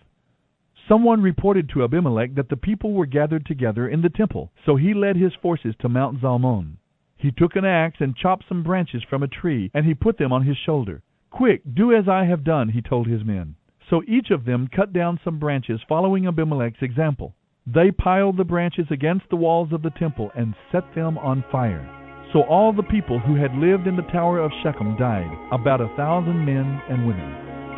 Someone 0.87 1.21
reported 1.21 1.69
to 1.69 1.83
Abimelech 1.83 2.35
that 2.35 2.49
the 2.49 2.57
people 2.57 2.93
were 2.93 3.05
gathered 3.05 3.45
together 3.45 3.87
in 3.87 4.01
the 4.01 4.09
temple, 4.09 4.51
so 4.65 4.75
he 4.75 4.93
led 4.93 5.15
his 5.15 5.33
forces 5.35 5.75
to 5.79 5.89
Mount 5.89 6.19
Zalmon. 6.19 6.77
He 7.15 7.31
took 7.31 7.55
an 7.55 7.63
axe 7.63 8.01
and 8.01 8.15
chopped 8.15 8.45
some 8.47 8.63
branches 8.63 9.03
from 9.03 9.23
a 9.23 9.27
tree, 9.27 9.71
and 9.73 9.85
he 9.85 9.93
put 9.93 10.17
them 10.17 10.33
on 10.33 10.43
his 10.43 10.57
shoulder. 10.57 11.01
Quick, 11.33 11.61
do 11.73 11.91
as 11.91 12.07
I 12.07 12.25
have 12.25 12.43
done, 12.43 12.69
he 12.69 12.81
told 12.81 13.07
his 13.07 13.25
men. 13.25 13.55
So 13.89 14.03
each 14.07 14.29
of 14.29 14.45
them 14.45 14.69
cut 14.73 14.93
down 14.93 15.19
some 15.23 15.39
branches, 15.39 15.81
following 15.89 16.27
Abimelech's 16.27 16.83
example. 16.83 17.33
They 17.65 17.89
piled 17.89 18.37
the 18.37 18.43
branches 18.43 18.85
against 18.91 19.29
the 19.29 19.35
walls 19.35 19.73
of 19.73 19.81
the 19.81 19.89
temple 19.89 20.31
and 20.35 20.53
set 20.71 20.93
them 20.93 21.17
on 21.17 21.43
fire. 21.51 21.89
So 22.33 22.43
all 22.43 22.71
the 22.71 22.83
people 22.83 23.17
who 23.17 23.33
had 23.33 23.55
lived 23.55 23.87
in 23.87 23.95
the 23.95 24.03
tower 24.11 24.37
of 24.37 24.51
Shechem 24.61 24.95
died, 24.95 25.35
about 25.51 25.81
a 25.81 25.89
thousand 25.97 26.45
men 26.45 26.79
and 26.87 27.07
women. 27.07 27.33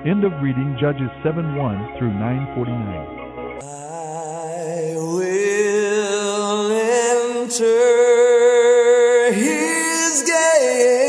End 0.05 0.25
of 0.25 0.33
reading 0.43 0.75
Judges 0.79 1.09
7 1.23 1.55
1 1.55 1.97
through 1.97 2.13
949. 2.13 3.07
I 3.63 4.95
will 4.97 6.71
enter 7.39 7.71
his 9.33 10.23
gates 10.23 11.04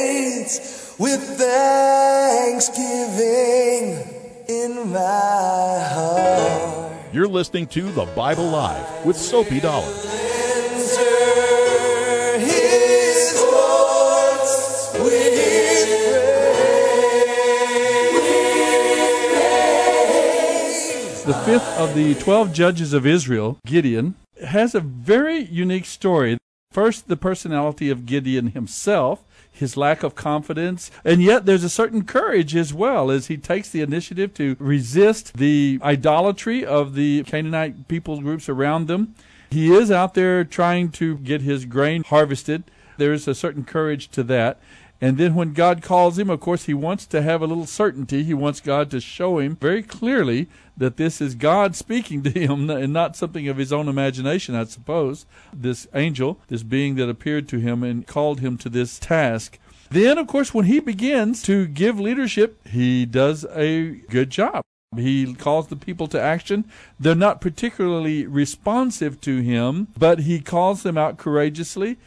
with 0.99 1.21
thanksgiving 1.39 2.79
in 4.49 4.91
my 4.91 5.79
heart. 5.93 6.93
You're 7.13 7.29
listening 7.29 7.67
to 7.69 7.93
The 7.93 8.07
Bible 8.07 8.47
Live 8.47 9.05
with 9.05 9.19
Soapy 9.19 9.61
Dollar. 9.61 9.87
Enter 9.87 11.19
his 12.39 13.39
courts 13.39 14.93
with 14.95 15.87
praise. 20.07 21.25
The 21.25 21.35
fifth 21.45 21.79
of 21.79 21.95
the 21.95 22.15
twelve 22.15 22.55
judges 22.55 22.95
of 22.95 23.05
Israel, 23.07 23.59
Gideon, 23.67 24.15
has 24.47 24.75
a 24.75 24.81
very 24.81 25.41
unique 25.41 25.85
story. 25.85 26.39
First, 26.71 27.09
the 27.09 27.17
personality 27.17 27.91
of 27.91 28.07
Gideon 28.07 28.49
himself, 28.49 29.23
his 29.57 29.77
lack 29.77 30.03
of 30.03 30.15
confidence, 30.15 30.91
and 31.05 31.23
yet 31.23 31.47
there's 31.47 31.65
a 31.65 31.71
certain 31.71 32.05
courage 32.05 32.55
as 32.55 32.75
well 32.75 33.11
as 33.11 33.29
he 33.29 33.37
takes 33.37 33.71
the 33.71 33.81
initiative 33.81 34.35
to 34.35 34.57
resist 34.59 35.37
the 35.37 35.79
idolatry 35.83 36.65
of 36.65 36.95
the 36.95 37.23
Canaanite 37.25 37.89
people 37.89 38.21
groups 38.21 38.49
around 38.49 38.87
them. 38.87 39.15
He 39.51 39.73
is 39.73 39.91
out 39.91 40.15
there 40.15 40.45
trying 40.45 40.91
to 40.93 41.17
get 41.19 41.41
his 41.41 41.65
grain 41.65 42.05
harvested. 42.05 42.65
There 42.99 43.13
is 43.13 43.27
a 43.27 43.35
certain 43.35 43.65
courage 43.65 44.09
to 44.09 44.23
that. 44.25 44.61
And 45.01 45.19
then 45.19 45.35
when 45.35 45.53
God 45.53 45.83
calls 45.83 46.19
him, 46.19 46.31
of 46.31 46.41
course, 46.41 46.65
he 46.65 46.75
wants 46.75 47.07
to 47.07 47.23
have 47.23 47.43
a 47.43 47.47
little 47.47 47.67
certainty. 47.67 48.25
He 48.25 48.35
wants 48.35 48.61
God 48.61 48.91
to 48.91 49.01
show 49.01 49.39
him 49.39 49.57
very 49.57 49.83
clearly 49.83 50.49
that 50.77 50.97
this 50.97 51.21
is 51.21 51.35
God 51.35 51.77
speaking 51.77 52.23
to 52.23 52.31
him 52.31 52.71
and 52.71 52.93
not 52.93 53.17
something 53.17 53.49
of 53.49 53.59
his 53.59 53.73
own 53.73 53.89
imagination, 53.89 54.55
I 54.55 54.65
suppose. 54.65 55.27
This 55.53 55.87
angel, 55.95 56.41
this 56.49 56.63
being 56.63 56.95
that 56.97 57.09
appeared 57.09 57.49
to 57.49 57.59
him 57.59 57.83
and 57.83 58.07
called 58.07 58.41
him 58.41 58.57
to 58.59 58.69
this 58.69 58.99
task. 58.99 59.59
Then, 59.91 60.19
of 60.19 60.27
course, 60.27 60.53
when 60.53 60.65
he 60.65 60.81
begins 60.81 61.43
to 61.43 61.67
give 61.67 62.01
leadership, 62.01 62.67
he 62.67 63.07
does 63.07 63.47
a 63.55 64.01
good 64.11 64.31
job. 64.31 64.63
He 64.97 65.35
calls 65.35 65.69
the 65.69 65.77
people 65.77 66.09
to 66.09 66.21
action. 66.21 66.65
They're 66.99 67.15
not 67.15 67.41
particularly 67.41 68.27
responsive 68.27 69.21
to 69.23 69.41
him, 69.41 69.89
but 69.99 70.21
he 70.21 70.41
calls 70.41 70.83
them 70.83 70.97
out 70.97 71.19
courageously. 71.19 71.99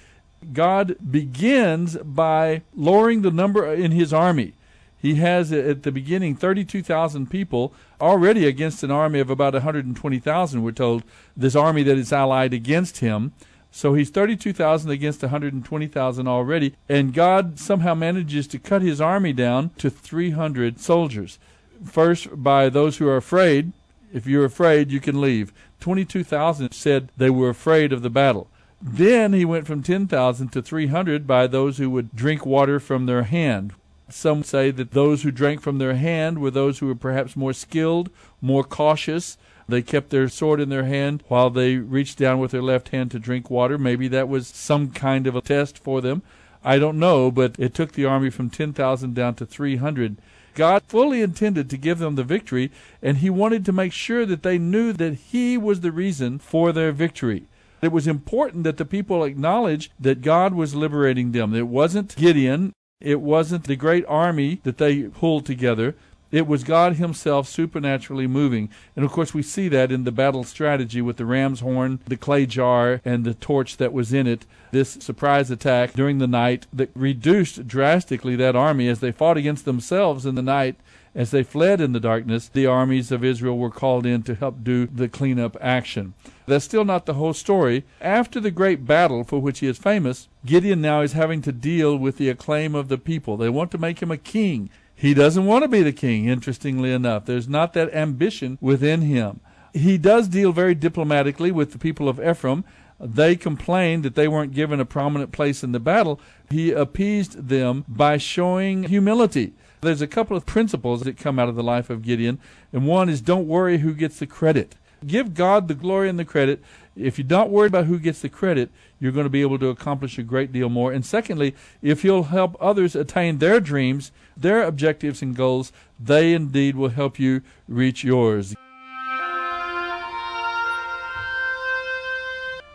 God 0.53 0.95
begins 1.11 1.97
by 1.97 2.61
lowering 2.75 3.21
the 3.21 3.31
number 3.31 3.71
in 3.73 3.91
his 3.91 4.13
army. 4.13 4.53
He 5.01 5.15
has 5.15 5.51
at 5.51 5.83
the 5.83 5.91
beginning 5.91 6.35
32,000 6.35 7.29
people 7.29 7.73
already 8.01 8.45
against 8.45 8.83
an 8.83 8.91
army 8.91 9.19
of 9.19 9.29
about 9.29 9.53
120,000, 9.53 10.61
we're 10.61 10.71
told, 10.71 11.03
this 11.37 11.55
army 11.55 11.83
that 11.83 11.97
is 11.97 12.11
allied 12.11 12.53
against 12.53 12.97
him. 12.97 13.31
So 13.71 13.93
he's 13.93 14.09
32,000 14.09 14.89
against 14.89 15.21
120,000 15.21 16.27
already, 16.27 16.75
and 16.89 17.13
God 17.13 17.59
somehow 17.59 17.93
manages 17.93 18.47
to 18.47 18.59
cut 18.59 18.81
his 18.81 18.99
army 18.99 19.31
down 19.31 19.69
to 19.77 19.89
300 19.89 20.79
soldiers. 20.79 21.39
First, 21.85 22.43
by 22.43 22.69
those 22.69 22.97
who 22.97 23.07
are 23.07 23.17
afraid. 23.17 23.71
If 24.11 24.25
you're 24.25 24.45
afraid, 24.45 24.91
you 24.91 24.99
can 24.99 25.21
leave. 25.21 25.53
22,000 25.81 26.71
said 26.71 27.11
they 27.15 27.29
were 27.29 27.49
afraid 27.49 27.93
of 27.93 28.01
the 28.01 28.09
battle. 28.09 28.47
Then 28.81 29.33
he 29.33 29.43
went 29.43 29.67
from 29.67 29.83
10,000 29.83 30.49
to 30.49 30.61
300 30.61 31.27
by 31.27 31.47
those 31.47 31.77
who 31.77 31.89
would 31.89 32.15
drink 32.15 32.45
water 32.45 32.79
from 32.79 33.05
their 33.05 33.23
hand. 33.23 33.73
Some 34.09 34.43
say 34.43 34.71
that 34.71 34.91
those 34.91 35.23
who 35.23 35.31
drank 35.31 35.61
from 35.61 35.77
their 35.77 35.95
hand 35.95 36.39
were 36.39 36.49
those 36.49 36.79
who 36.79 36.87
were 36.87 36.95
perhaps 36.95 37.35
more 37.35 37.53
skilled, 37.53 38.09
more 38.41 38.63
cautious. 38.63 39.37
They 39.67 39.81
kept 39.81 40.09
their 40.09 40.29
sword 40.29 40.59
in 40.59 40.69
their 40.69 40.85
hand 40.85 41.23
while 41.27 41.49
they 41.49 41.75
reached 41.75 42.17
down 42.17 42.39
with 42.39 42.51
their 42.51 42.61
left 42.61 42.89
hand 42.89 43.11
to 43.11 43.19
drink 43.19 43.49
water. 43.49 43.77
Maybe 43.77 44.07
that 44.07 44.29
was 44.29 44.47
some 44.47 44.91
kind 44.91 45.27
of 45.27 45.35
a 45.35 45.41
test 45.41 45.77
for 45.77 46.01
them. 46.01 46.23
I 46.63 46.79
don't 46.79 46.99
know, 46.99 47.29
but 47.31 47.55
it 47.59 47.73
took 47.73 47.91
the 47.91 48.05
army 48.05 48.29
from 48.29 48.49
10,000 48.49 49.13
down 49.13 49.35
to 49.35 49.45
300. 49.45 50.17
God 50.55 50.83
fully 50.87 51.21
intended 51.21 51.69
to 51.69 51.77
give 51.77 51.99
them 51.99 52.15
the 52.15 52.23
victory, 52.23 52.71
and 53.01 53.17
He 53.17 53.29
wanted 53.29 53.63
to 53.65 53.71
make 53.71 53.93
sure 53.93 54.25
that 54.25 54.43
they 54.43 54.57
knew 54.57 54.91
that 54.93 55.13
He 55.13 55.57
was 55.57 55.81
the 55.81 55.91
reason 55.91 56.39
for 56.39 56.71
their 56.71 56.91
victory. 56.91 57.45
It 57.81 57.91
was 57.91 58.07
important 58.07 58.63
that 58.65 58.77
the 58.77 58.85
people 58.85 59.23
acknowledge 59.23 59.91
that 59.99 60.21
God 60.21 60.53
was 60.53 60.75
liberating 60.75 61.31
them. 61.31 61.53
It 61.53 61.67
wasn't 61.67 62.15
Gideon, 62.15 62.73
it 62.99 63.21
wasn't 63.21 63.63
the 63.63 63.75
great 63.75 64.05
army 64.07 64.59
that 64.63 64.77
they 64.77 65.03
pulled 65.03 65.45
together. 65.45 65.95
It 66.31 66.45
was 66.45 66.63
God 66.63 66.97
Himself 66.97 67.47
supernaturally 67.47 68.27
moving. 68.27 68.69
And 68.95 69.03
of 69.03 69.11
course, 69.11 69.33
we 69.33 69.41
see 69.41 69.67
that 69.69 69.91
in 69.91 70.03
the 70.03 70.11
battle 70.11 70.43
strategy 70.43 71.01
with 71.01 71.17
the 71.17 71.25
ram's 71.25 71.61
horn, 71.61 72.01
the 72.05 72.17
clay 72.17 72.45
jar, 72.45 73.01
and 73.03 73.23
the 73.23 73.33
torch 73.33 73.77
that 73.77 73.93
was 73.93 74.13
in 74.13 74.27
it. 74.27 74.45
This 74.71 74.91
surprise 74.91 75.49
attack 75.49 75.93
during 75.93 76.19
the 76.19 76.27
night 76.27 76.67
that 76.71 76.91
reduced 76.93 77.67
drastically 77.67 78.35
that 78.35 78.55
army 78.55 78.87
as 78.87 78.99
they 78.99 79.11
fought 79.11 79.37
against 79.37 79.65
themselves 79.65 80.25
in 80.25 80.35
the 80.35 80.43
night. 80.43 80.75
As 81.19 81.31
they 81.31 81.43
fled 81.43 81.81
in 81.81 81.91
the 81.91 81.99
darkness, 81.99 82.47
the 82.47 82.65
armies 82.65 83.11
of 83.11 83.25
Israel 83.25 83.57
were 83.57 83.69
called 83.69 84.05
in 84.05 84.23
to 84.23 84.35
help 84.35 84.63
do 84.63 84.85
the 84.87 85.09
cleanup 85.09 85.57
action. 85.59 86.13
That's 86.45 86.63
still 86.63 86.85
not 86.85 87.05
the 87.05 87.15
whole 87.15 87.33
story. 87.33 87.83
After 87.99 88.39
the 88.39 88.51
great 88.51 88.85
battle 88.85 89.25
for 89.25 89.37
which 89.41 89.59
he 89.59 89.67
is 89.67 89.77
famous, 89.77 90.29
Gideon 90.45 90.79
now 90.79 91.01
is 91.01 91.11
having 91.11 91.41
to 91.41 91.51
deal 91.51 91.97
with 91.97 92.19
the 92.19 92.29
acclaim 92.29 92.73
of 92.73 92.87
the 92.87 92.97
people. 92.97 93.35
They 93.35 93.49
want 93.49 93.69
to 93.71 93.77
make 93.77 94.01
him 94.01 94.11
a 94.11 94.17
king. 94.17 94.69
He 94.95 95.13
doesn't 95.13 95.45
want 95.45 95.63
to 95.63 95.67
be 95.67 95.83
the 95.83 95.91
king, 95.91 96.29
interestingly 96.29 96.93
enough. 96.93 97.25
There's 97.25 97.49
not 97.49 97.73
that 97.73 97.93
ambition 97.93 98.57
within 98.61 99.01
him. 99.01 99.41
He 99.73 99.97
does 99.97 100.29
deal 100.29 100.53
very 100.53 100.73
diplomatically 100.73 101.51
with 101.51 101.73
the 101.73 101.79
people 101.79 102.07
of 102.07 102.25
Ephraim. 102.25 102.63
They 102.97 103.35
complained 103.35 104.03
that 104.03 104.15
they 104.15 104.29
weren't 104.29 104.53
given 104.53 104.79
a 104.79 104.85
prominent 104.85 105.33
place 105.33 105.65
in 105.65 105.73
the 105.73 105.81
battle. 105.81 106.21
He 106.49 106.71
appeased 106.71 107.49
them 107.49 107.83
by 107.89 108.15
showing 108.15 108.83
humility. 108.83 109.51
There's 109.81 110.01
a 110.01 110.07
couple 110.07 110.35
of 110.35 110.45
principles 110.45 111.01
that 111.01 111.17
come 111.17 111.39
out 111.39 111.47
of 111.47 111.55
the 111.55 111.63
life 111.63 111.89
of 111.89 112.01
Gideon, 112.01 112.39
and 112.73 112.85
one 112.85 113.07
is 113.07 113.21
don't 113.21 113.47
worry 113.47 113.77
who 113.77 113.93
gets 113.93 114.19
the 114.19 114.27
credit. 114.27 114.75
Give 115.07 115.33
God 115.33 115.67
the 115.69 115.73
glory 115.73 116.09
and 116.09 116.19
the 116.19 116.25
credit. 116.25 116.61
If 116.97 117.17
you're 117.17 117.27
not 117.27 117.49
worried 117.49 117.71
about 117.71 117.85
who 117.85 117.97
gets 117.97 118.19
the 118.19 118.27
credit, 118.27 118.69
you're 118.99 119.13
going 119.13 119.25
to 119.25 119.29
be 119.29 119.41
able 119.41 119.57
to 119.59 119.69
accomplish 119.69 120.17
a 120.17 120.23
great 120.23 120.51
deal 120.51 120.67
more. 120.67 120.91
And 120.91 121.05
secondly, 121.05 121.55
if 121.81 122.03
you'll 122.03 122.23
help 122.23 122.57
others 122.59 122.93
attain 122.95 123.37
their 123.37 123.61
dreams, 123.61 124.11
their 124.35 124.63
objectives 124.63 125.21
and 125.21 125.33
goals, 125.33 125.71
they 125.97 126.33
indeed 126.33 126.75
will 126.75 126.89
help 126.89 127.17
you 127.17 127.41
reach 127.69 128.03
yours. 128.03 128.55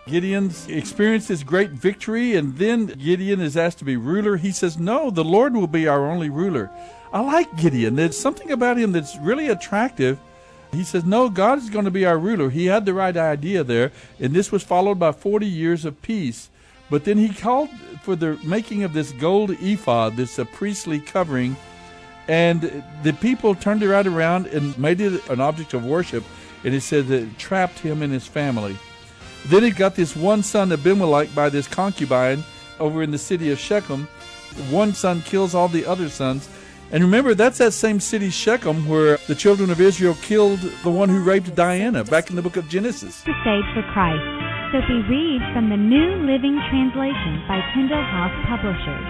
Gideon 0.06 0.52
experienced 0.68 1.28
this 1.28 1.42
great 1.42 1.70
victory, 1.70 2.36
and 2.36 2.56
then 2.58 2.86
Gideon 2.86 3.40
is 3.40 3.56
asked 3.56 3.78
to 3.78 3.86
be 3.86 3.96
ruler. 3.96 4.36
He 4.36 4.52
says, 4.52 4.78
No, 4.78 5.10
the 5.10 5.24
Lord 5.24 5.54
will 5.54 5.66
be 5.66 5.88
our 5.88 6.10
only 6.10 6.28
ruler. 6.28 6.70
I 7.12 7.20
like 7.20 7.56
Gideon. 7.56 7.96
There's 7.96 8.18
something 8.18 8.50
about 8.50 8.76
him 8.76 8.92
that's 8.92 9.16
really 9.18 9.48
attractive. 9.48 10.18
He 10.72 10.84
says, 10.84 11.04
No, 11.04 11.30
God 11.30 11.58
is 11.58 11.70
going 11.70 11.86
to 11.86 11.90
be 11.90 12.04
our 12.04 12.18
ruler. 12.18 12.50
He 12.50 12.66
had 12.66 12.84
the 12.84 12.92
right 12.92 13.16
idea 13.16 13.64
there, 13.64 13.92
and 14.20 14.34
this 14.34 14.52
was 14.52 14.62
followed 14.62 14.98
by 14.98 15.12
40 15.12 15.46
years 15.46 15.86
of 15.86 16.00
peace. 16.02 16.50
But 16.90 17.04
then 17.04 17.16
he 17.16 17.30
called 17.30 17.70
for 18.02 18.14
the 18.14 18.38
making 18.44 18.82
of 18.82 18.92
this 18.92 19.12
gold 19.12 19.52
ephod, 19.52 20.16
this 20.16 20.38
uh, 20.38 20.44
priestly 20.44 21.00
covering, 21.00 21.56
and 22.28 22.84
the 23.02 23.14
people 23.14 23.54
turned 23.54 23.82
it 23.82 23.88
right 23.88 24.06
around 24.06 24.46
and 24.48 24.76
made 24.78 25.00
it 25.00 25.28
an 25.30 25.40
object 25.40 25.72
of 25.72 25.84
worship. 25.84 26.24
And 26.62 26.74
it 26.74 26.82
said 26.82 27.08
that 27.08 27.22
it 27.22 27.38
trapped 27.38 27.78
him 27.78 28.02
and 28.02 28.12
his 28.12 28.26
family. 28.26 28.76
Then 29.46 29.62
he 29.62 29.70
got 29.70 29.94
this 29.94 30.16
one 30.16 30.42
son 30.42 30.72
Abimelech 30.72 31.35
by 31.35 31.48
this 31.48 31.68
concubine 31.68 32.44
over 32.80 33.02
in 33.02 33.11
the 33.11 33.18
city 33.18 33.50
of 33.52 33.59
Shechem. 33.59 34.09
One 34.70 34.94
son 34.94 35.22
kills 35.22 35.54
all 35.54 35.68
the 35.68 35.85
other 35.87 36.09
sons. 36.09 36.48
And 36.92 37.02
remember, 37.02 37.35
that's 37.35 37.59
that 37.59 37.72
same 37.72 37.98
city, 37.98 38.30
Shechem, 38.30 38.88
where 38.88 39.18
the 39.26 39.35
children 39.35 39.70
of 39.70 39.80
Israel 39.80 40.14
killed 40.22 40.61
the 40.83 40.90
one 40.90 41.09
who 41.09 41.22
raped 41.22 41.54
Dinah 41.54 42.04
back 42.04 42.30
in 42.30 42.37
the 42.37 42.42
book 42.42 42.57
of 42.57 42.68
Genesis. 42.68 43.22
Crusade 43.22 43.64
for 43.74 43.83
Christ. 43.92 44.22
Sophie 44.70 45.02
reads 45.11 45.44
from 45.54 45.70
the 45.70 45.76
New 45.76 46.26
Living 46.26 46.59
Translation 46.70 47.42
by 47.48 47.61
Tyndale 47.74 48.02
House 48.11 48.35
Publishers. 48.46 49.07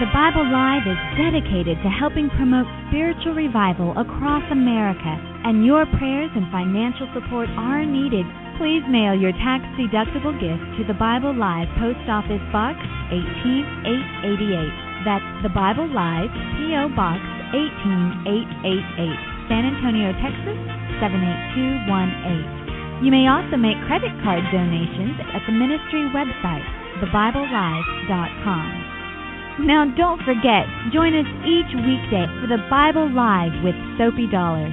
The 0.00 0.12
Bible 0.12 0.44
Live 0.44 0.84
is 0.84 1.00
dedicated 1.16 1.80
to 1.80 1.88
helping 1.88 2.28
promote 2.36 2.68
spiritual 2.88 3.32
revival 3.32 3.96
across 3.96 4.44
America, 4.52 5.16
and 5.44 5.64
your 5.64 5.86
prayers 5.96 6.30
and 6.36 6.44
financial 6.52 7.08
support 7.16 7.48
are 7.56 7.84
needed. 7.84 8.24
Please 8.56 8.80
mail 8.88 9.12
your 9.12 9.36
tax-deductible 9.44 10.32
gift 10.40 10.64
to 10.80 10.82
the 10.88 10.96
Bible 10.96 11.36
Live 11.36 11.68
Post 11.76 12.00
Office 12.08 12.40
Box 12.56 12.80
18888. 13.12 15.04
That's 15.04 15.28
the 15.44 15.52
Bible 15.52 15.84
Live 15.92 16.32
P.O. 16.56 16.88
Box 16.96 17.20
18888, 17.52 19.12
San 19.52 19.60
Antonio, 19.60 20.08
Texas 20.24 20.56
78218. 21.04 23.04
You 23.04 23.12
may 23.12 23.28
also 23.28 23.60
make 23.60 23.76
credit 23.84 24.16
card 24.24 24.40
donations 24.48 25.20
at 25.36 25.44
the 25.44 25.52
ministry 25.52 26.08
website, 26.16 26.64
thebiblelive.com. 27.04 29.68
Now 29.68 29.84
don't 30.00 30.24
forget, 30.24 30.64
join 30.96 31.12
us 31.12 31.28
each 31.44 31.76
weekday 31.76 32.24
for 32.40 32.48
the 32.48 32.64
Bible 32.72 33.12
Live 33.12 33.52
with 33.60 33.76
Soapy 34.00 34.24
Dollar. 34.32 34.72